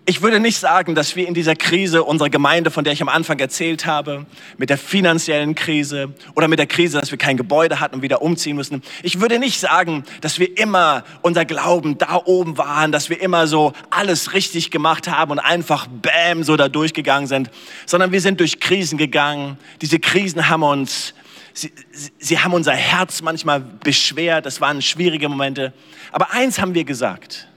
Ich 0.06 0.22
würde 0.22 0.40
nicht 0.40 0.58
sagen, 0.58 0.94
dass 0.94 1.14
wir 1.14 1.28
in 1.28 1.34
dieser 1.34 1.54
Krise 1.54 2.02
unserer 2.02 2.30
Gemeinde, 2.30 2.70
von 2.70 2.84
der 2.84 2.92
ich 2.92 3.02
am 3.02 3.08
Anfang 3.08 3.38
erzählt 3.38 3.86
habe, 3.86 4.26
mit 4.56 4.70
der 4.70 4.78
finanziellen 4.78 5.54
Krise 5.54 6.14
oder 6.34 6.48
mit 6.48 6.58
der 6.58 6.66
Krise, 6.66 6.98
dass 6.98 7.10
wir 7.10 7.18
kein 7.18 7.36
Gebäude 7.36 7.80
hatten 7.80 7.96
und 7.96 8.02
wieder 8.02 8.22
umziehen 8.22 8.56
müssen, 8.56 8.82
ich 9.02 9.20
würde 9.20 9.38
nicht 9.38 9.60
sagen, 9.60 10.04
dass 10.20 10.38
wir 10.38 10.58
immer 10.58 11.04
unser 11.22 11.44
Glauben 11.44 11.98
da 11.98 12.20
oben 12.24 12.56
waren, 12.58 12.92
dass 12.92 13.10
wir 13.10 13.20
immer 13.20 13.46
so 13.46 13.72
alles 13.90 14.32
richtig 14.32 14.70
gemacht 14.70 15.06
haben 15.06 15.32
und 15.32 15.38
einfach 15.38 15.86
bam 15.86 16.42
so 16.42 16.56
da 16.56 16.68
durchgegangen 16.68 17.28
sind, 17.28 17.50
sondern 17.86 18.10
wir 18.10 18.20
sind 18.20 18.40
durch 18.40 18.58
Krisen 18.58 18.98
gegangen. 18.98 19.58
Diese 19.80 19.98
Krisen 19.98 20.48
haben 20.48 20.62
uns 20.62 21.14
Sie, 21.52 21.72
sie, 22.20 22.38
haben 22.38 22.54
unser 22.54 22.72
Herz 22.72 23.22
manchmal 23.22 23.58
beschwert, 23.60 24.46
das 24.46 24.60
waren 24.60 24.80
schwierige 24.80 25.28
Momente. 25.28 25.72
Aber 26.12 26.30
eins 26.30 26.60
haben 26.60 26.74
wir 26.74 26.84
gesagt, 26.84 27.48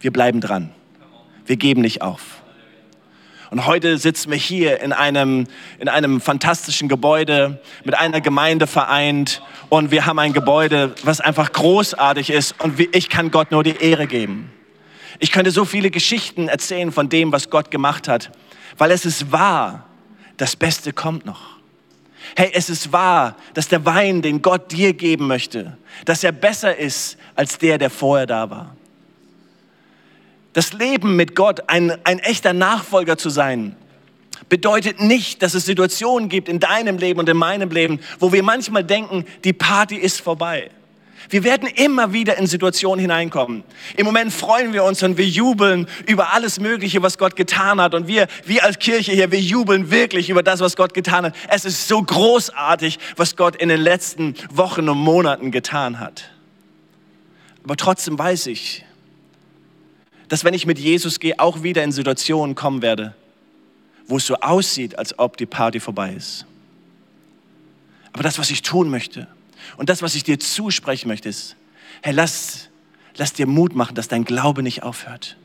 wir 0.00 0.12
bleiben 0.12 0.42
dran. 0.42 0.70
Wir 1.46 1.56
geben 1.56 1.80
nicht 1.80 2.02
auf. 2.02 2.42
Und 3.52 3.66
heute 3.66 3.98
sitzen 3.98 4.30
wir 4.30 4.38
hier 4.38 4.80
in 4.80 4.94
einem, 4.94 5.46
in 5.78 5.88
einem 5.88 6.22
fantastischen 6.22 6.88
Gebäude 6.88 7.60
mit 7.84 7.94
einer 7.94 8.22
Gemeinde 8.22 8.66
vereint 8.66 9.42
und 9.68 9.90
wir 9.90 10.06
haben 10.06 10.18
ein 10.18 10.32
Gebäude, 10.32 10.94
was 11.02 11.20
einfach 11.20 11.52
großartig 11.52 12.30
ist 12.30 12.58
und 12.62 12.80
ich 12.80 13.10
kann 13.10 13.30
Gott 13.30 13.50
nur 13.50 13.62
die 13.62 13.76
Ehre 13.76 14.06
geben. 14.06 14.50
Ich 15.18 15.32
könnte 15.32 15.50
so 15.50 15.66
viele 15.66 15.90
Geschichten 15.90 16.48
erzählen 16.48 16.92
von 16.92 17.10
dem, 17.10 17.30
was 17.30 17.50
Gott 17.50 17.70
gemacht 17.70 18.08
hat, 18.08 18.32
weil 18.78 18.90
es 18.90 19.04
ist 19.04 19.32
wahr, 19.32 19.86
das 20.38 20.56
Beste 20.56 20.94
kommt 20.94 21.26
noch. 21.26 21.58
Hey, 22.36 22.50
es 22.54 22.70
ist 22.70 22.90
wahr, 22.90 23.36
dass 23.52 23.68
der 23.68 23.84
Wein, 23.84 24.22
den 24.22 24.40
Gott 24.40 24.72
dir 24.72 24.94
geben 24.94 25.26
möchte, 25.26 25.76
dass 26.06 26.24
er 26.24 26.32
besser 26.32 26.74
ist 26.76 27.18
als 27.34 27.58
der, 27.58 27.76
der 27.76 27.90
vorher 27.90 28.26
da 28.26 28.48
war. 28.48 28.76
Das 30.52 30.72
Leben 30.72 31.16
mit 31.16 31.34
Gott, 31.34 31.68
ein, 31.68 31.92
ein 32.04 32.18
echter 32.18 32.52
Nachfolger 32.52 33.16
zu 33.16 33.30
sein, 33.30 33.76
bedeutet 34.48 35.00
nicht, 35.00 35.42
dass 35.42 35.54
es 35.54 35.64
Situationen 35.64 36.28
gibt 36.28 36.48
in 36.48 36.60
deinem 36.60 36.98
Leben 36.98 37.20
und 37.20 37.28
in 37.28 37.36
meinem 37.36 37.70
Leben, 37.70 38.00
wo 38.18 38.32
wir 38.32 38.42
manchmal 38.42 38.84
denken, 38.84 39.24
die 39.44 39.52
Party 39.52 39.96
ist 39.96 40.20
vorbei. 40.20 40.70
Wir 41.30 41.44
werden 41.44 41.68
immer 41.68 42.12
wieder 42.12 42.36
in 42.36 42.46
Situationen 42.46 43.00
hineinkommen. 43.00 43.62
Im 43.96 44.04
Moment 44.04 44.32
freuen 44.32 44.72
wir 44.72 44.84
uns 44.84 45.02
und 45.02 45.16
wir 45.16 45.26
jubeln 45.26 45.86
über 46.06 46.34
alles 46.34 46.60
Mögliche, 46.60 47.02
was 47.02 47.16
Gott 47.16 47.36
getan 47.36 47.80
hat. 47.80 47.94
Und 47.94 48.08
wir, 48.08 48.26
wir 48.44 48.64
als 48.64 48.78
Kirche 48.78 49.12
hier, 49.12 49.30
wir 49.30 49.40
jubeln 49.40 49.90
wirklich 49.90 50.28
über 50.28 50.42
das, 50.42 50.60
was 50.60 50.76
Gott 50.76 50.94
getan 50.94 51.26
hat. 51.26 51.34
Es 51.48 51.64
ist 51.64 51.88
so 51.88 52.02
großartig, 52.02 52.98
was 53.16 53.36
Gott 53.36 53.56
in 53.56 53.68
den 53.68 53.80
letzten 53.80 54.34
Wochen 54.52 54.88
und 54.88 54.98
Monaten 54.98 55.52
getan 55.52 56.00
hat. 56.00 56.30
Aber 57.64 57.76
trotzdem 57.76 58.18
weiß 58.18 58.48
ich, 58.48 58.84
dass 60.32 60.44
wenn 60.44 60.54
ich 60.54 60.64
mit 60.64 60.78
Jesus 60.78 61.20
gehe, 61.20 61.38
auch 61.38 61.62
wieder 61.62 61.84
in 61.84 61.92
Situationen 61.92 62.54
kommen 62.54 62.80
werde, 62.80 63.14
wo 64.06 64.16
es 64.16 64.24
so 64.24 64.36
aussieht, 64.36 64.98
als 64.98 65.18
ob 65.18 65.36
die 65.36 65.44
Party 65.44 65.78
vorbei 65.78 66.14
ist. 66.14 66.46
Aber 68.14 68.22
das, 68.22 68.38
was 68.38 68.50
ich 68.50 68.62
tun 68.62 68.88
möchte 68.88 69.28
und 69.76 69.90
das, 69.90 70.00
was 70.00 70.14
ich 70.14 70.24
dir 70.24 70.40
zusprechen 70.40 71.08
möchte, 71.08 71.28
ist, 71.28 71.54
hey, 72.00 72.14
lass, 72.14 72.70
lass 73.16 73.34
dir 73.34 73.46
Mut 73.46 73.74
machen, 73.74 73.94
dass 73.94 74.08
dein 74.08 74.24
Glaube 74.24 74.62
nicht 74.62 74.82
aufhört. 74.82 75.36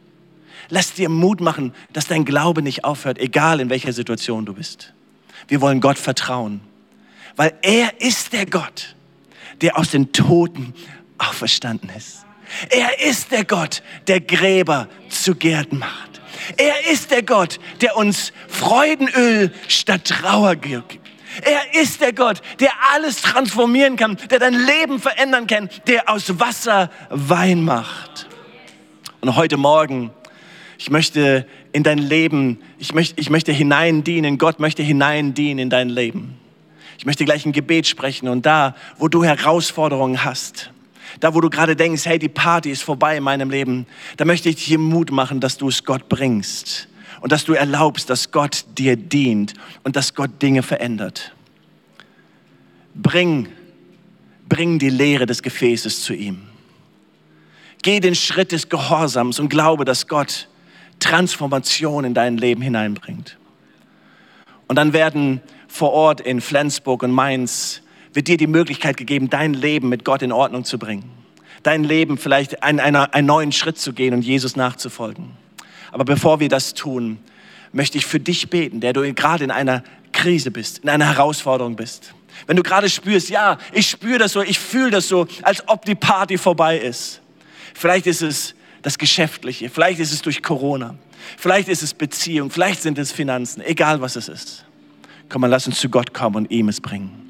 Lass 0.69 0.93
dir 0.93 1.09
Mut 1.09 1.41
machen, 1.41 1.73
dass 1.91 2.07
dein 2.07 2.23
Glaube 2.23 2.61
nicht 2.61 2.85
aufhört, 2.85 3.19
egal 3.19 3.59
in 3.59 3.69
welcher 3.69 3.91
Situation 3.91 4.45
du 4.45 4.53
bist. 4.53 4.93
Wir 5.49 5.59
wollen 5.59 5.81
Gott 5.81 5.97
vertrauen, 5.97 6.61
weil 7.35 7.53
er 7.61 7.99
ist 7.99 8.31
der 8.31 8.45
Gott, 8.45 8.95
der 9.59 9.77
aus 9.77 9.91
den 9.91 10.13
Toten 10.13 10.73
auferstanden 11.17 11.89
ist. 11.89 12.25
Er 12.69 13.07
ist 13.07 13.31
der 13.31 13.45
Gott, 13.45 13.83
der 14.07 14.21
Gräber 14.21 14.87
zu 15.09 15.35
Gärten 15.35 15.79
macht. 15.79 16.21
Er 16.55 16.91
ist 16.91 17.11
der 17.11 17.23
Gott, 17.23 17.59
der 17.81 17.97
uns 17.97 18.31
Freudenöl 18.47 19.51
statt 19.67 20.05
Trauer 20.05 20.55
gibt. 20.55 20.99
Er 21.43 21.81
ist 21.81 22.01
der 22.01 22.13
Gott, 22.13 22.41
der 22.59 22.71
alles 22.93 23.21
transformieren 23.21 23.95
kann, 23.95 24.17
der 24.29 24.39
dein 24.39 24.53
Leben 24.53 24.99
verändern 24.99 25.45
kann, 25.45 25.69
der 25.87 26.09
aus 26.09 26.39
Wasser 26.39 26.89
Wein 27.09 27.63
macht. 27.63 28.27
Und 29.21 29.35
heute 29.35 29.57
Morgen, 29.57 30.11
ich 30.77 30.89
möchte 30.89 31.45
in 31.73 31.83
dein 31.83 31.97
Leben, 31.97 32.59
ich 32.79 32.93
möchte, 32.93 33.19
ich 33.19 33.29
möchte 33.29 33.51
hineindienen, 33.51 34.37
Gott 34.37 34.59
möchte 34.59 34.83
hineindienen 34.83 35.59
in 35.59 35.69
dein 35.69 35.89
Leben. 35.89 36.37
Ich 36.97 37.05
möchte 37.05 37.25
gleich 37.25 37.45
ein 37.45 37.51
Gebet 37.51 37.87
sprechen 37.87 38.27
und 38.27 38.45
da, 38.45 38.75
wo 38.97 39.07
du 39.07 39.23
Herausforderungen 39.23 40.23
hast, 40.23 40.71
da 41.19 41.33
wo 41.33 41.41
du 41.41 41.49
gerade 41.49 41.75
denkst, 41.75 42.05
hey, 42.05 42.19
die 42.19 42.29
Party 42.29 42.71
ist 42.71 42.83
vorbei 42.83 43.17
in 43.17 43.23
meinem 43.23 43.49
Leben, 43.49 43.85
da 44.17 44.25
möchte 44.25 44.49
ich 44.49 44.65
dir 44.65 44.79
Mut 44.79 45.11
machen, 45.11 45.39
dass 45.39 45.57
du 45.57 45.69
es 45.69 45.83
Gott 45.83 46.09
bringst 46.09 46.87
und 47.21 47.31
dass 47.31 47.45
du 47.45 47.53
erlaubst, 47.53 48.09
dass 48.09 48.31
Gott 48.31 48.65
dir 48.77 48.95
dient 48.95 49.53
und 49.83 49.95
dass 49.95 50.13
Gott 50.13 50.41
Dinge 50.41 50.63
verändert. 50.63 51.33
Bring, 52.93 53.49
bring 54.47 54.79
die 54.79 54.89
Lehre 54.89 55.25
des 55.25 55.41
Gefäßes 55.41 56.03
zu 56.03 56.13
ihm. 56.13 56.41
Geh 57.83 57.99
den 57.99 58.15
Schritt 58.15 58.51
des 58.51 58.69
Gehorsams 58.69 59.39
und 59.39 59.49
glaube, 59.49 59.85
dass 59.85 60.07
Gott 60.07 60.47
Transformation 60.99 62.05
in 62.05 62.13
dein 62.13 62.37
Leben 62.37 62.61
hineinbringt. 62.61 63.37
Und 64.67 64.75
dann 64.75 64.93
werden 64.93 65.41
vor 65.67 65.91
Ort 65.91 66.21
in 66.21 66.41
Flensburg 66.41 67.03
und 67.03 67.11
Mainz 67.11 67.81
wird 68.17 68.27
dir 68.27 68.37
die 68.37 68.47
Möglichkeit 68.47 68.97
gegeben, 68.97 69.29
dein 69.29 69.53
Leben 69.53 69.89
mit 69.89 70.03
Gott 70.03 70.23
in 70.23 70.31
Ordnung 70.31 70.65
zu 70.65 70.79
bringen. 70.79 71.03
Dein 71.61 71.83
Leben 71.83 72.17
vielleicht 72.17 72.63
einen, 72.63 72.79
einen, 72.79 73.27
neuen 73.27 73.51
Schritt 73.51 73.77
zu 73.77 73.93
gehen 73.93 74.11
und 74.15 74.23
Jesus 74.23 74.55
nachzufolgen. 74.55 75.33
Aber 75.91 76.03
bevor 76.03 76.39
wir 76.39 76.49
das 76.49 76.73
tun, 76.73 77.19
möchte 77.73 77.99
ich 77.99 78.07
für 78.07 78.19
dich 78.19 78.49
beten, 78.49 78.79
der 78.79 78.93
du 78.93 79.13
gerade 79.13 79.43
in 79.43 79.51
einer 79.51 79.83
Krise 80.13 80.49
bist, 80.49 80.79
in 80.79 80.89
einer 80.89 81.05
Herausforderung 81.05 81.75
bist. 81.75 82.15
Wenn 82.47 82.57
du 82.57 82.63
gerade 82.63 82.89
spürst, 82.89 83.29
ja, 83.29 83.59
ich 83.71 83.87
spüre 83.87 84.17
das 84.17 84.31
so, 84.31 84.41
ich 84.41 84.57
fühle 84.57 84.89
das 84.89 85.07
so, 85.07 85.27
als 85.43 85.67
ob 85.67 85.85
die 85.85 85.93
Party 85.93 86.39
vorbei 86.39 86.79
ist. 86.79 87.21
Vielleicht 87.75 88.07
ist 88.07 88.23
es 88.23 88.55
das 88.81 88.97
Geschäftliche, 88.97 89.69
vielleicht 89.69 89.99
ist 89.99 90.11
es 90.11 90.23
durch 90.23 90.41
Corona, 90.41 90.95
vielleicht 91.37 91.69
ist 91.69 91.83
es 91.83 91.93
Beziehung, 91.93 92.49
vielleicht 92.49 92.81
sind 92.81 92.97
es 92.97 93.11
Finanzen, 93.11 93.61
egal 93.61 94.01
was 94.01 94.15
es 94.15 94.27
ist. 94.27 94.65
Komm 95.29 95.41
mal, 95.41 95.47
lass 95.51 95.67
uns 95.67 95.79
zu 95.79 95.87
Gott 95.87 96.15
kommen 96.15 96.35
und 96.37 96.49
ihm 96.51 96.67
es 96.67 96.81
bringen. 96.81 97.26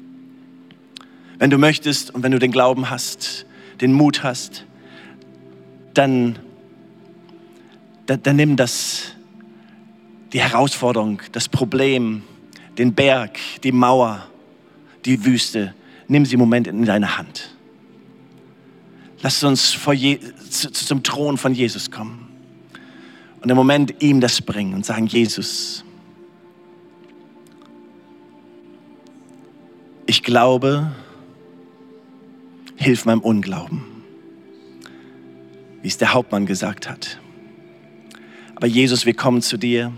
Wenn 1.38 1.50
du 1.50 1.58
möchtest 1.58 2.14
und 2.14 2.22
wenn 2.22 2.32
du 2.32 2.38
den 2.38 2.50
Glauben 2.50 2.90
hast, 2.90 3.46
den 3.80 3.92
Mut 3.92 4.22
hast, 4.22 4.64
dann, 5.94 6.38
dann, 8.06 8.22
dann 8.22 8.36
nimm 8.36 8.56
das, 8.56 9.12
die 10.32 10.40
Herausforderung, 10.40 11.22
das 11.32 11.48
Problem, 11.48 12.22
den 12.76 12.94
Berg, 12.94 13.38
die 13.62 13.72
Mauer, 13.72 14.26
die 15.04 15.24
Wüste, 15.24 15.74
nimm 16.08 16.24
sie 16.24 16.34
im 16.34 16.40
Moment 16.40 16.66
in 16.66 16.84
deine 16.84 17.16
Hand. 17.16 17.54
Lass 19.20 19.42
uns 19.42 19.76
Je 19.92 20.20
zum 20.50 21.02
Thron 21.02 21.38
von 21.38 21.54
Jesus 21.54 21.90
kommen 21.90 22.28
und 23.40 23.50
im 23.50 23.56
Moment 23.56 23.94
ihm 24.00 24.20
das 24.20 24.40
bringen 24.40 24.74
und 24.74 24.86
sagen, 24.86 25.06
Jesus, 25.06 25.84
ich 30.06 30.22
glaube, 30.22 30.92
hilf 32.78 33.04
meinem 33.04 33.20
Unglauben, 33.20 33.82
wie 35.82 35.88
es 35.88 35.98
der 35.98 36.14
Hauptmann 36.14 36.46
gesagt 36.46 36.88
hat. 36.88 37.18
Aber 38.54 38.66
Jesus, 38.66 39.04
wir 39.04 39.14
kommen 39.14 39.42
zu 39.42 39.56
dir. 39.56 39.92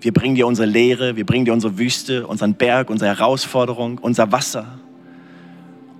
Wir 0.00 0.12
bringen 0.12 0.34
dir 0.34 0.46
unsere 0.46 0.66
Lehre, 0.66 1.16
wir 1.16 1.24
bringen 1.24 1.44
dir 1.44 1.52
unsere 1.52 1.78
Wüste, 1.78 2.26
unseren 2.26 2.54
Berg, 2.54 2.90
unsere 2.90 3.16
Herausforderung, 3.16 3.98
unser 3.98 4.32
Wasser. 4.32 4.78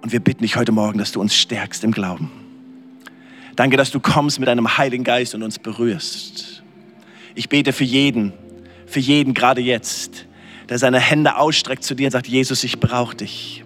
Und 0.03 0.13
wir 0.13 0.21
bitten 0.21 0.43
dich 0.43 0.57
heute 0.57 0.73
Morgen, 0.73 0.99
dass 0.99 1.13
du 1.13 1.21
uns 1.21 1.37
stärkst 1.37 1.85
im 1.85 1.93
Glauben. 1.93 2.31
Danke, 3.55 3.77
dass 3.77 3.91
du 3.91 4.01
kommst 4.01 4.41
mit 4.41 4.49
deinem 4.49 4.77
Heiligen 4.77 5.05
Geist 5.05 5.35
und 5.35 5.43
uns 5.43 5.59
berührst. 5.59 6.63
Ich 7.35 7.49
bete 7.49 7.73
für 7.73 7.85
jeden, 7.85 8.33
für 8.87 9.01
jeden 9.01 9.35
gerade 9.35 9.61
jetzt, 9.61 10.27
der 10.69 10.79
seine 10.79 10.99
Hände 10.99 11.37
ausstreckt 11.37 11.85
zu 11.85 11.95
dir 11.95 12.07
und 12.07 12.13
sagt, 12.13 12.27
Jesus, 12.27 12.65
ich 12.65 12.81
brauche 12.81 13.17
dich. 13.17 13.62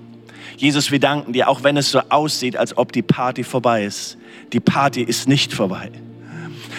Jesus, 0.56 0.90
wir 0.90 0.98
danken 0.98 1.32
dir, 1.32 1.48
auch 1.48 1.62
wenn 1.62 1.76
es 1.76 1.90
so 1.90 2.00
aussieht, 2.08 2.56
als 2.56 2.76
ob 2.76 2.92
die 2.92 3.02
Party 3.02 3.44
vorbei 3.44 3.84
ist. 3.84 4.16
Die 4.52 4.60
Party 4.60 5.02
ist 5.02 5.28
nicht 5.28 5.52
vorbei. 5.52 5.90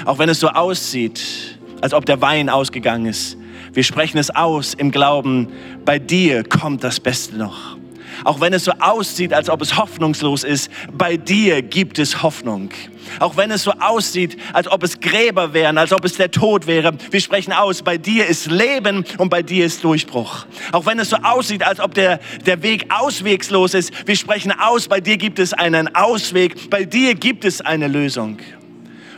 Auch 0.05 0.17
wenn 0.19 0.29
es 0.29 0.39
so 0.39 0.49
aussieht, 0.49 1.57
als 1.81 1.93
ob 1.93 2.05
der 2.05 2.21
Wein 2.21 2.49
ausgegangen 2.49 3.05
ist. 3.05 3.37
Wir 3.73 3.83
sprechen 3.83 4.17
es 4.17 4.29
aus 4.35 4.73
im 4.73 4.91
Glauben, 4.91 5.49
bei 5.85 5.99
dir 5.99 6.43
kommt 6.43 6.83
das 6.83 6.99
Beste 6.99 7.37
noch. 7.37 7.76
Auch 8.23 8.39
wenn 8.39 8.53
es 8.53 8.65
so 8.65 8.71
aussieht, 8.79 9.33
als 9.33 9.49
ob 9.49 9.61
es 9.61 9.77
hoffnungslos 9.77 10.43
ist, 10.43 10.69
bei 10.91 11.17
dir 11.17 11.61
gibt 11.61 11.99
es 11.99 12.21
Hoffnung. 12.23 12.71
Auch 13.19 13.37
wenn 13.37 13.51
es 13.51 13.63
so 13.63 13.71
aussieht, 13.71 14.37
als 14.53 14.67
ob 14.67 14.83
es 14.83 14.99
Gräber 14.99 15.53
wären, 15.53 15.77
als 15.77 15.93
ob 15.93 16.03
es 16.05 16.15
der 16.15 16.31
Tod 16.31 16.67
wäre, 16.67 16.93
wir 17.11 17.21
sprechen 17.21 17.53
aus, 17.53 17.81
bei 17.81 17.97
dir 17.97 18.27
ist 18.27 18.51
Leben 18.51 19.05
und 19.17 19.29
bei 19.29 19.41
dir 19.41 19.65
ist 19.65 19.83
Durchbruch. 19.83 20.45
Auch 20.71 20.85
wenn 20.85 20.99
es 20.99 21.09
so 21.09 21.17
aussieht, 21.17 21.63
als 21.63 21.79
ob 21.79 21.93
der, 21.93 22.19
der 22.45 22.61
Weg 22.63 22.87
auswegslos 22.93 23.73
ist, 23.73 23.91
wir 24.07 24.15
sprechen 24.15 24.51
aus, 24.51 24.87
bei 24.87 24.99
dir 24.99 25.17
gibt 25.17 25.39
es 25.39 25.53
einen 25.53 25.95
Ausweg, 25.95 26.69
bei 26.69 26.83
dir 26.83 27.15
gibt 27.15 27.45
es 27.45 27.61
eine 27.61 27.87
Lösung. 27.87 28.37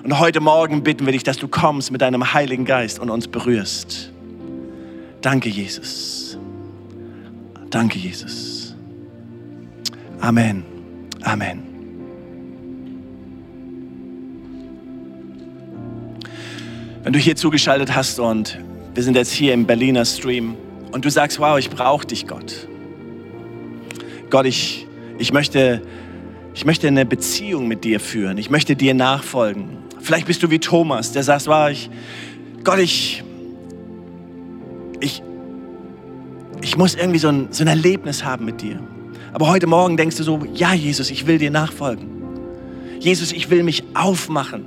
Und 0.03 0.19
heute 0.19 0.39
Morgen 0.39 0.83
bitten 0.83 1.05
wir 1.05 1.13
dich, 1.13 1.23
dass 1.23 1.37
du 1.37 1.47
kommst 1.47 1.91
mit 1.91 2.01
deinem 2.01 2.33
Heiligen 2.33 2.65
Geist 2.65 2.99
und 2.99 3.09
uns 3.09 3.27
berührst. 3.27 4.11
Danke, 5.21 5.49
Jesus. 5.49 6.37
Danke, 7.69 7.99
Jesus. 7.99 8.58
Amen. 10.21 10.63
Amen. 11.23 11.63
Wenn 17.03 17.13
du 17.13 17.19
hier 17.19 17.35
zugeschaltet 17.35 17.95
hast 17.95 18.19
und 18.19 18.59
wir 18.93 19.03
sind 19.03 19.15
jetzt 19.15 19.31
hier 19.31 19.53
im 19.53 19.65
Berliner 19.65 20.03
Stream 20.05 20.55
und 20.91 21.05
du 21.05 21.09
sagst, 21.09 21.39
wow, 21.39 21.57
ich 21.57 21.69
brauche 21.69 22.05
dich, 22.05 22.27
Gott. 22.27 22.67
Gott, 24.29 24.45
ich, 24.45 24.85
ich, 25.17 25.31
möchte, 25.31 25.81
ich 26.53 26.65
möchte 26.65 26.87
eine 26.87 27.05
Beziehung 27.05 27.67
mit 27.67 27.83
dir 27.83 27.99
führen. 27.99 28.37
Ich 28.37 28.49
möchte 28.49 28.75
dir 28.75 28.93
nachfolgen. 28.93 29.77
Vielleicht 30.01 30.27
bist 30.27 30.43
du 30.43 30.49
wie 30.49 30.59
Thomas, 30.59 31.11
der 31.13 31.23
sagt, 31.23 31.47
wow, 31.47 31.69
ich, 31.69 31.89
Gott, 32.63 32.79
ich, 32.79 33.23
ich, 34.99 35.23
ich 36.61 36.77
muss 36.77 36.95
irgendwie 36.95 37.19
so 37.19 37.29
ein, 37.29 37.47
so 37.51 37.63
ein 37.63 37.67
Erlebnis 37.67 38.23
haben 38.25 38.45
mit 38.45 38.61
dir. 38.61 38.79
Aber 39.33 39.47
heute 39.47 39.67
Morgen 39.67 39.97
denkst 39.97 40.17
du 40.17 40.23
so, 40.23 40.39
ja 40.53 40.73
Jesus, 40.73 41.11
ich 41.11 41.27
will 41.27 41.37
dir 41.37 41.51
nachfolgen. 41.51 42.07
Jesus, 42.99 43.31
ich 43.31 43.49
will 43.49 43.63
mich 43.63 43.83
aufmachen. 43.93 44.65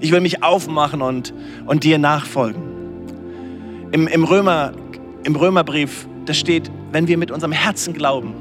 Ich 0.00 0.12
will 0.12 0.20
mich 0.20 0.42
aufmachen 0.42 1.00
und, 1.00 1.32
und 1.66 1.84
dir 1.84 1.98
nachfolgen. 1.98 2.62
Im, 3.92 4.06
im, 4.06 4.24
Römer, 4.24 4.72
Im 5.22 5.36
Römerbrief, 5.36 6.06
da 6.26 6.34
steht, 6.34 6.70
wenn 6.92 7.06
wir 7.06 7.16
mit 7.16 7.30
unserem 7.30 7.52
Herzen 7.52 7.94
glauben 7.94 8.34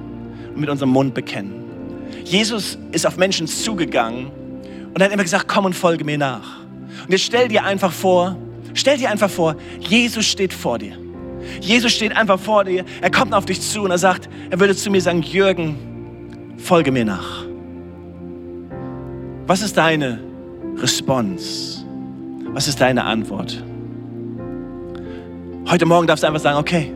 und 0.53 0.59
mit 0.59 0.69
unserem 0.69 0.89
Mund 0.89 1.13
bekennen. 1.13 1.63
Jesus 2.25 2.77
ist 2.91 3.05
auf 3.05 3.17
Menschen 3.17 3.47
zugegangen 3.47 4.31
und 4.93 5.01
hat 5.01 5.11
immer 5.11 5.23
gesagt, 5.23 5.47
komm 5.47 5.65
und 5.65 5.75
folge 5.75 6.03
mir 6.03 6.17
nach. 6.17 6.61
Und 7.05 7.11
jetzt 7.11 7.23
stell 7.23 7.47
dir 7.47 7.63
einfach 7.63 7.91
vor, 7.91 8.37
stell 8.73 8.97
dir 8.97 9.09
einfach 9.09 9.29
vor, 9.29 9.55
Jesus 9.79 10.25
steht 10.25 10.53
vor 10.53 10.79
dir. 10.79 11.02
Jesus 11.61 11.91
steht 11.91 12.15
einfach 12.15 12.39
vor 12.39 12.63
dir, 12.63 12.85
er 13.01 13.11
kommt 13.11 13.33
auf 13.33 13.45
dich 13.45 13.61
zu 13.61 13.81
und 13.81 13.91
er 13.91 13.97
sagt, 13.97 14.29
er 14.49 14.59
würde 14.59 14.75
zu 14.75 14.89
mir 14.89 15.01
sagen, 15.01 15.21
Jürgen, 15.21 15.75
folge 16.57 16.91
mir 16.91 17.05
nach. 17.05 17.45
Was 19.45 19.61
ist 19.61 19.77
deine 19.77 20.19
Response? 20.77 21.83
Was 22.53 22.67
ist 22.67 22.79
deine 22.79 23.03
Antwort? 23.03 23.63
Heute 25.69 25.85
Morgen 25.85 26.07
darfst 26.07 26.23
du 26.23 26.27
einfach 26.27 26.41
sagen, 26.41 26.57
okay, 26.57 26.91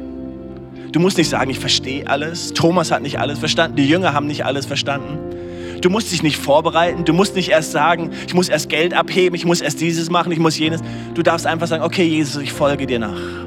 du 0.91 0.99
musst 0.99 1.17
nicht 1.17 1.29
sagen, 1.29 1.49
ich 1.49 1.59
verstehe 1.59 2.07
alles. 2.07 2.53
Thomas 2.53 2.91
hat 2.91 3.01
nicht 3.01 3.19
alles 3.19 3.39
verstanden, 3.39 3.75
die 3.75 3.87
Jünger 3.87 4.13
haben 4.13 4.27
nicht 4.27 4.45
alles 4.45 4.65
verstanden. 4.65 5.17
Du 5.81 5.89
musst 5.89 6.11
dich 6.11 6.23
nicht 6.23 6.37
vorbereiten, 6.37 7.05
du 7.05 7.13
musst 7.13 7.35
nicht 7.35 7.49
erst 7.49 7.71
sagen, 7.71 8.11
ich 8.25 8.33
muss 8.33 8.49
erst 8.49 8.69
Geld 8.69 8.93
abheben, 8.93 9.35
ich 9.35 9.45
muss 9.45 9.61
erst 9.61 9.79
dieses 9.79 10.09
machen, 10.09 10.31
ich 10.31 10.39
muss 10.39 10.57
jenes. 10.57 10.81
Du 11.13 11.23
darfst 11.23 11.45
einfach 11.45 11.67
sagen, 11.67 11.83
okay, 11.83 12.05
Jesus, 12.05 12.41
ich 12.41 12.51
folge 12.51 12.87
dir 12.87 12.99
nach. 12.99 13.46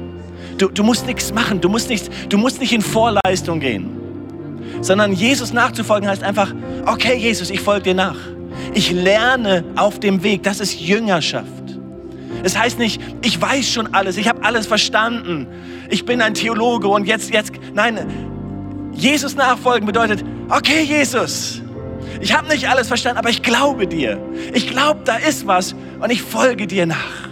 Du, 0.61 0.69
du 0.69 0.83
musst 0.83 1.07
nichts 1.07 1.33
machen, 1.33 1.59
du 1.59 1.69
musst 1.69 1.89
nicht, 1.89 2.11
du 2.31 2.37
musst 2.37 2.59
nicht 2.59 2.71
in 2.71 2.83
Vorleistung 2.83 3.59
gehen. 3.59 3.97
sondern 4.81 5.11
Jesus 5.11 5.53
nachzufolgen 5.53 6.07
heißt 6.07 6.21
einfach, 6.21 6.53
okay 6.85 7.15
Jesus, 7.15 7.49
ich 7.49 7.61
folge 7.61 7.85
dir 7.85 7.95
nach. 7.95 8.17
Ich 8.75 8.91
lerne 8.91 9.63
auf 9.75 9.99
dem 9.99 10.21
Weg. 10.21 10.43
Das 10.43 10.59
ist 10.59 10.79
Jüngerschaft. 10.79 11.47
Es 12.43 12.55
heißt 12.55 12.77
nicht, 12.77 13.01
ich 13.23 13.41
weiß 13.41 13.71
schon 13.71 13.91
alles, 13.95 14.17
ich 14.17 14.27
habe 14.27 14.43
alles 14.43 14.67
verstanden. 14.67 15.47
Ich 15.89 16.05
bin 16.05 16.21
ein 16.21 16.35
Theologe 16.35 16.87
und 16.87 17.07
jetzt, 17.07 17.33
jetzt, 17.33 17.53
nein, 17.73 17.99
Jesus 18.93 19.35
nachfolgen 19.35 19.87
bedeutet, 19.87 20.23
okay 20.49 20.83
Jesus, 20.83 21.59
ich 22.19 22.37
habe 22.37 22.47
nicht 22.49 22.69
alles 22.69 22.87
verstanden, 22.87 23.17
aber 23.17 23.31
ich 23.31 23.41
glaube 23.41 23.87
dir. 23.87 24.19
Ich 24.53 24.67
glaube, 24.67 25.01
da 25.05 25.15
ist 25.15 25.47
was 25.47 25.73
und 25.99 26.11
ich 26.11 26.21
folge 26.21 26.67
dir 26.67 26.85
nach. 26.85 27.29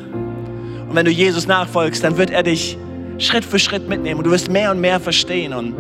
Und 0.87 0.95
wenn 0.95 1.05
du 1.05 1.11
Jesus 1.11 1.45
nachfolgst, 1.45 2.03
dann 2.03 2.17
wird 2.17 2.31
er 2.31 2.41
dich 2.41 2.75
Schritt 3.19 3.45
für 3.45 3.59
Schritt 3.59 3.87
mitnehmen 3.87 4.17
und 4.17 4.25
du 4.25 4.31
wirst 4.31 4.49
mehr 4.49 4.71
und 4.71 4.79
mehr 4.79 4.99
verstehen 4.99 5.53
und, 5.53 5.73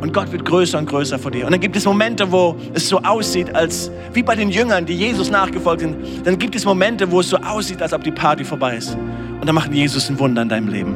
und 0.00 0.12
Gott 0.12 0.30
wird 0.30 0.44
größer 0.44 0.78
und 0.78 0.86
größer 0.88 1.18
vor 1.18 1.30
dir. 1.30 1.44
Und 1.44 1.52
dann 1.52 1.60
gibt 1.60 1.76
es 1.76 1.84
Momente, 1.84 2.30
wo 2.30 2.56
es 2.74 2.88
so 2.88 2.98
aussieht, 2.98 3.54
als 3.54 3.90
wie 4.12 4.22
bei 4.22 4.36
den 4.36 4.50
Jüngern, 4.50 4.86
die 4.86 4.94
Jesus 4.94 5.30
nachgefolgt 5.30 5.80
sind, 5.80 5.96
dann 6.24 6.38
gibt 6.38 6.54
es 6.54 6.64
Momente, 6.64 7.10
wo 7.10 7.20
es 7.20 7.28
so 7.28 7.36
aussieht, 7.38 7.82
als 7.82 7.92
ob 7.92 8.04
die 8.04 8.12
Party 8.12 8.44
vorbei 8.44 8.76
ist. 8.76 8.94
Und 8.94 9.46
dann 9.46 9.54
macht 9.54 9.72
Jesus 9.72 10.08
ein 10.08 10.18
Wunder 10.18 10.42
in 10.42 10.48
deinem 10.48 10.68
Leben. 10.68 10.94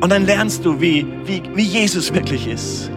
Und 0.00 0.10
dann 0.12 0.24
lernst 0.24 0.64
du, 0.64 0.80
wie, 0.80 1.04
wie, 1.24 1.42
wie 1.54 1.64
Jesus 1.64 2.14
wirklich 2.14 2.46
ist. 2.46 2.90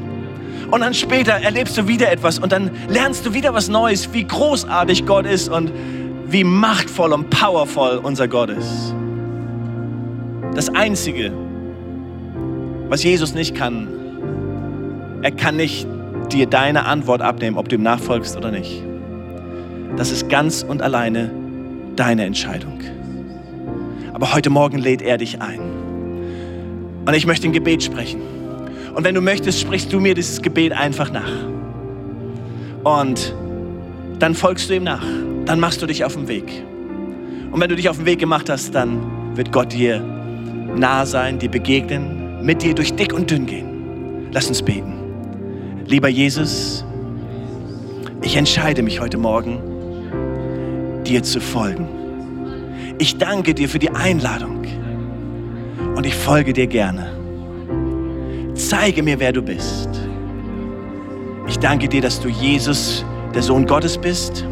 Und 0.69 0.81
dann 0.81 0.93
später 0.93 1.33
erlebst 1.33 1.77
du 1.77 1.87
wieder 1.87 2.11
etwas 2.11 2.39
und 2.39 2.51
dann 2.51 2.71
lernst 2.87 3.25
du 3.25 3.33
wieder 3.33 3.53
was 3.53 3.67
Neues, 3.67 4.13
wie 4.13 4.23
großartig 4.23 5.05
Gott 5.05 5.25
ist 5.25 5.49
und 5.49 5.71
wie 6.27 6.43
machtvoll 6.43 7.11
und 7.11 7.29
powerful 7.29 7.99
unser 8.03 8.27
Gott 8.27 8.51
ist. 8.51 8.95
Das 10.53 10.67
Einzige, 10.67 11.31
was 12.89 13.03
Jesus 13.03 13.33
nicht 13.33 13.55
kann, 13.55 13.87
er 15.21 15.31
kann 15.31 15.55
nicht 15.55 15.87
dir 16.31 16.45
deine 16.45 16.85
Antwort 16.85 17.21
abnehmen, 17.21 17.57
ob 17.57 17.69
du 17.69 17.75
ihm 17.75 17.83
nachfolgst 17.83 18.35
oder 18.35 18.51
nicht. 18.51 18.83
Das 19.95 20.11
ist 20.11 20.29
ganz 20.29 20.61
und 20.63 20.81
alleine 20.81 21.31
deine 21.95 22.25
Entscheidung. 22.25 22.79
Aber 24.13 24.33
heute 24.33 24.49
Morgen 24.49 24.77
lädt 24.77 25.01
er 25.01 25.17
dich 25.17 25.41
ein. 25.41 25.59
Und 27.05 27.13
ich 27.13 27.25
möchte 27.25 27.47
ein 27.47 27.53
Gebet 27.53 27.83
sprechen. 27.83 28.21
Und 28.93 29.05
wenn 29.05 29.15
du 29.15 29.21
möchtest, 29.21 29.59
sprichst 29.59 29.91
du 29.93 30.01
mir 30.01 30.15
dieses 30.15 30.41
Gebet 30.41 30.73
einfach 30.73 31.11
nach. 31.11 31.31
Und 32.83 33.33
dann 34.19 34.35
folgst 34.35 34.69
du 34.69 34.75
ihm 34.75 34.83
nach. 34.83 35.03
Dann 35.45 35.61
machst 35.61 35.81
du 35.81 35.85
dich 35.85 36.03
auf 36.03 36.15
den 36.15 36.27
Weg. 36.27 36.51
Und 37.51 37.61
wenn 37.61 37.69
du 37.69 37.75
dich 37.75 37.87
auf 37.87 37.97
den 37.97 38.05
Weg 38.05 38.19
gemacht 38.19 38.49
hast, 38.49 38.75
dann 38.75 38.99
wird 39.35 39.51
Gott 39.51 39.71
dir 39.71 40.03
nah 40.75 41.05
sein, 41.05 41.39
dir 41.39 41.49
begegnen, 41.49 42.43
mit 42.43 42.61
dir 42.61 42.73
durch 42.73 42.93
dick 42.93 43.13
und 43.13 43.29
dünn 43.29 43.45
gehen. 43.45 44.29
Lass 44.31 44.47
uns 44.47 44.61
beten. 44.61 44.93
Lieber 45.85 46.07
Jesus, 46.07 46.85
ich 48.21 48.35
entscheide 48.35 48.81
mich 48.81 48.99
heute 48.99 49.17
Morgen, 49.17 49.59
dir 51.05 51.23
zu 51.23 51.41
folgen. 51.41 51.87
Ich 52.97 53.17
danke 53.17 53.53
dir 53.53 53.67
für 53.67 53.79
die 53.79 53.89
Einladung 53.89 54.65
und 55.95 56.05
ich 56.05 56.15
folge 56.15 56.53
dir 56.53 56.67
gerne. 56.67 57.11
Zeige 58.53 59.03
mir, 59.03 59.19
wer 59.19 59.33
du 59.33 59.41
bist. 59.41 59.89
Ich 61.47 61.59
danke 61.59 61.89
dir, 61.89 62.01
dass 62.01 62.19
du 62.21 62.29
Jesus, 62.29 63.03
der 63.33 63.41
Sohn 63.41 63.65
Gottes 63.65 63.97
bist, 63.97 64.45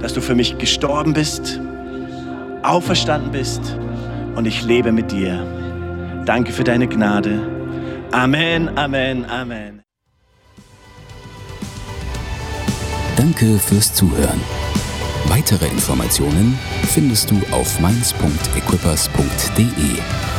dass 0.00 0.12
du 0.12 0.20
für 0.20 0.34
mich 0.34 0.58
gestorben 0.58 1.14
bist, 1.14 1.60
auferstanden 2.62 3.30
bist 3.30 3.78
und 4.34 4.46
ich 4.46 4.62
lebe 4.62 4.92
mit 4.92 5.12
dir. 5.12 6.22
Danke 6.24 6.52
für 6.52 6.64
deine 6.64 6.88
Gnade. 6.88 7.38
Amen, 8.12 8.70
Amen, 8.76 9.24
Amen. 9.24 9.82
Danke 13.16 13.58
fürs 13.58 13.94
Zuhören. 13.94 14.40
Weitere 15.26 15.66
Informationen 15.66 16.58
findest 16.88 17.30
du 17.30 17.40
auf 17.52 17.78
mainz.equippers.de. 17.80 20.31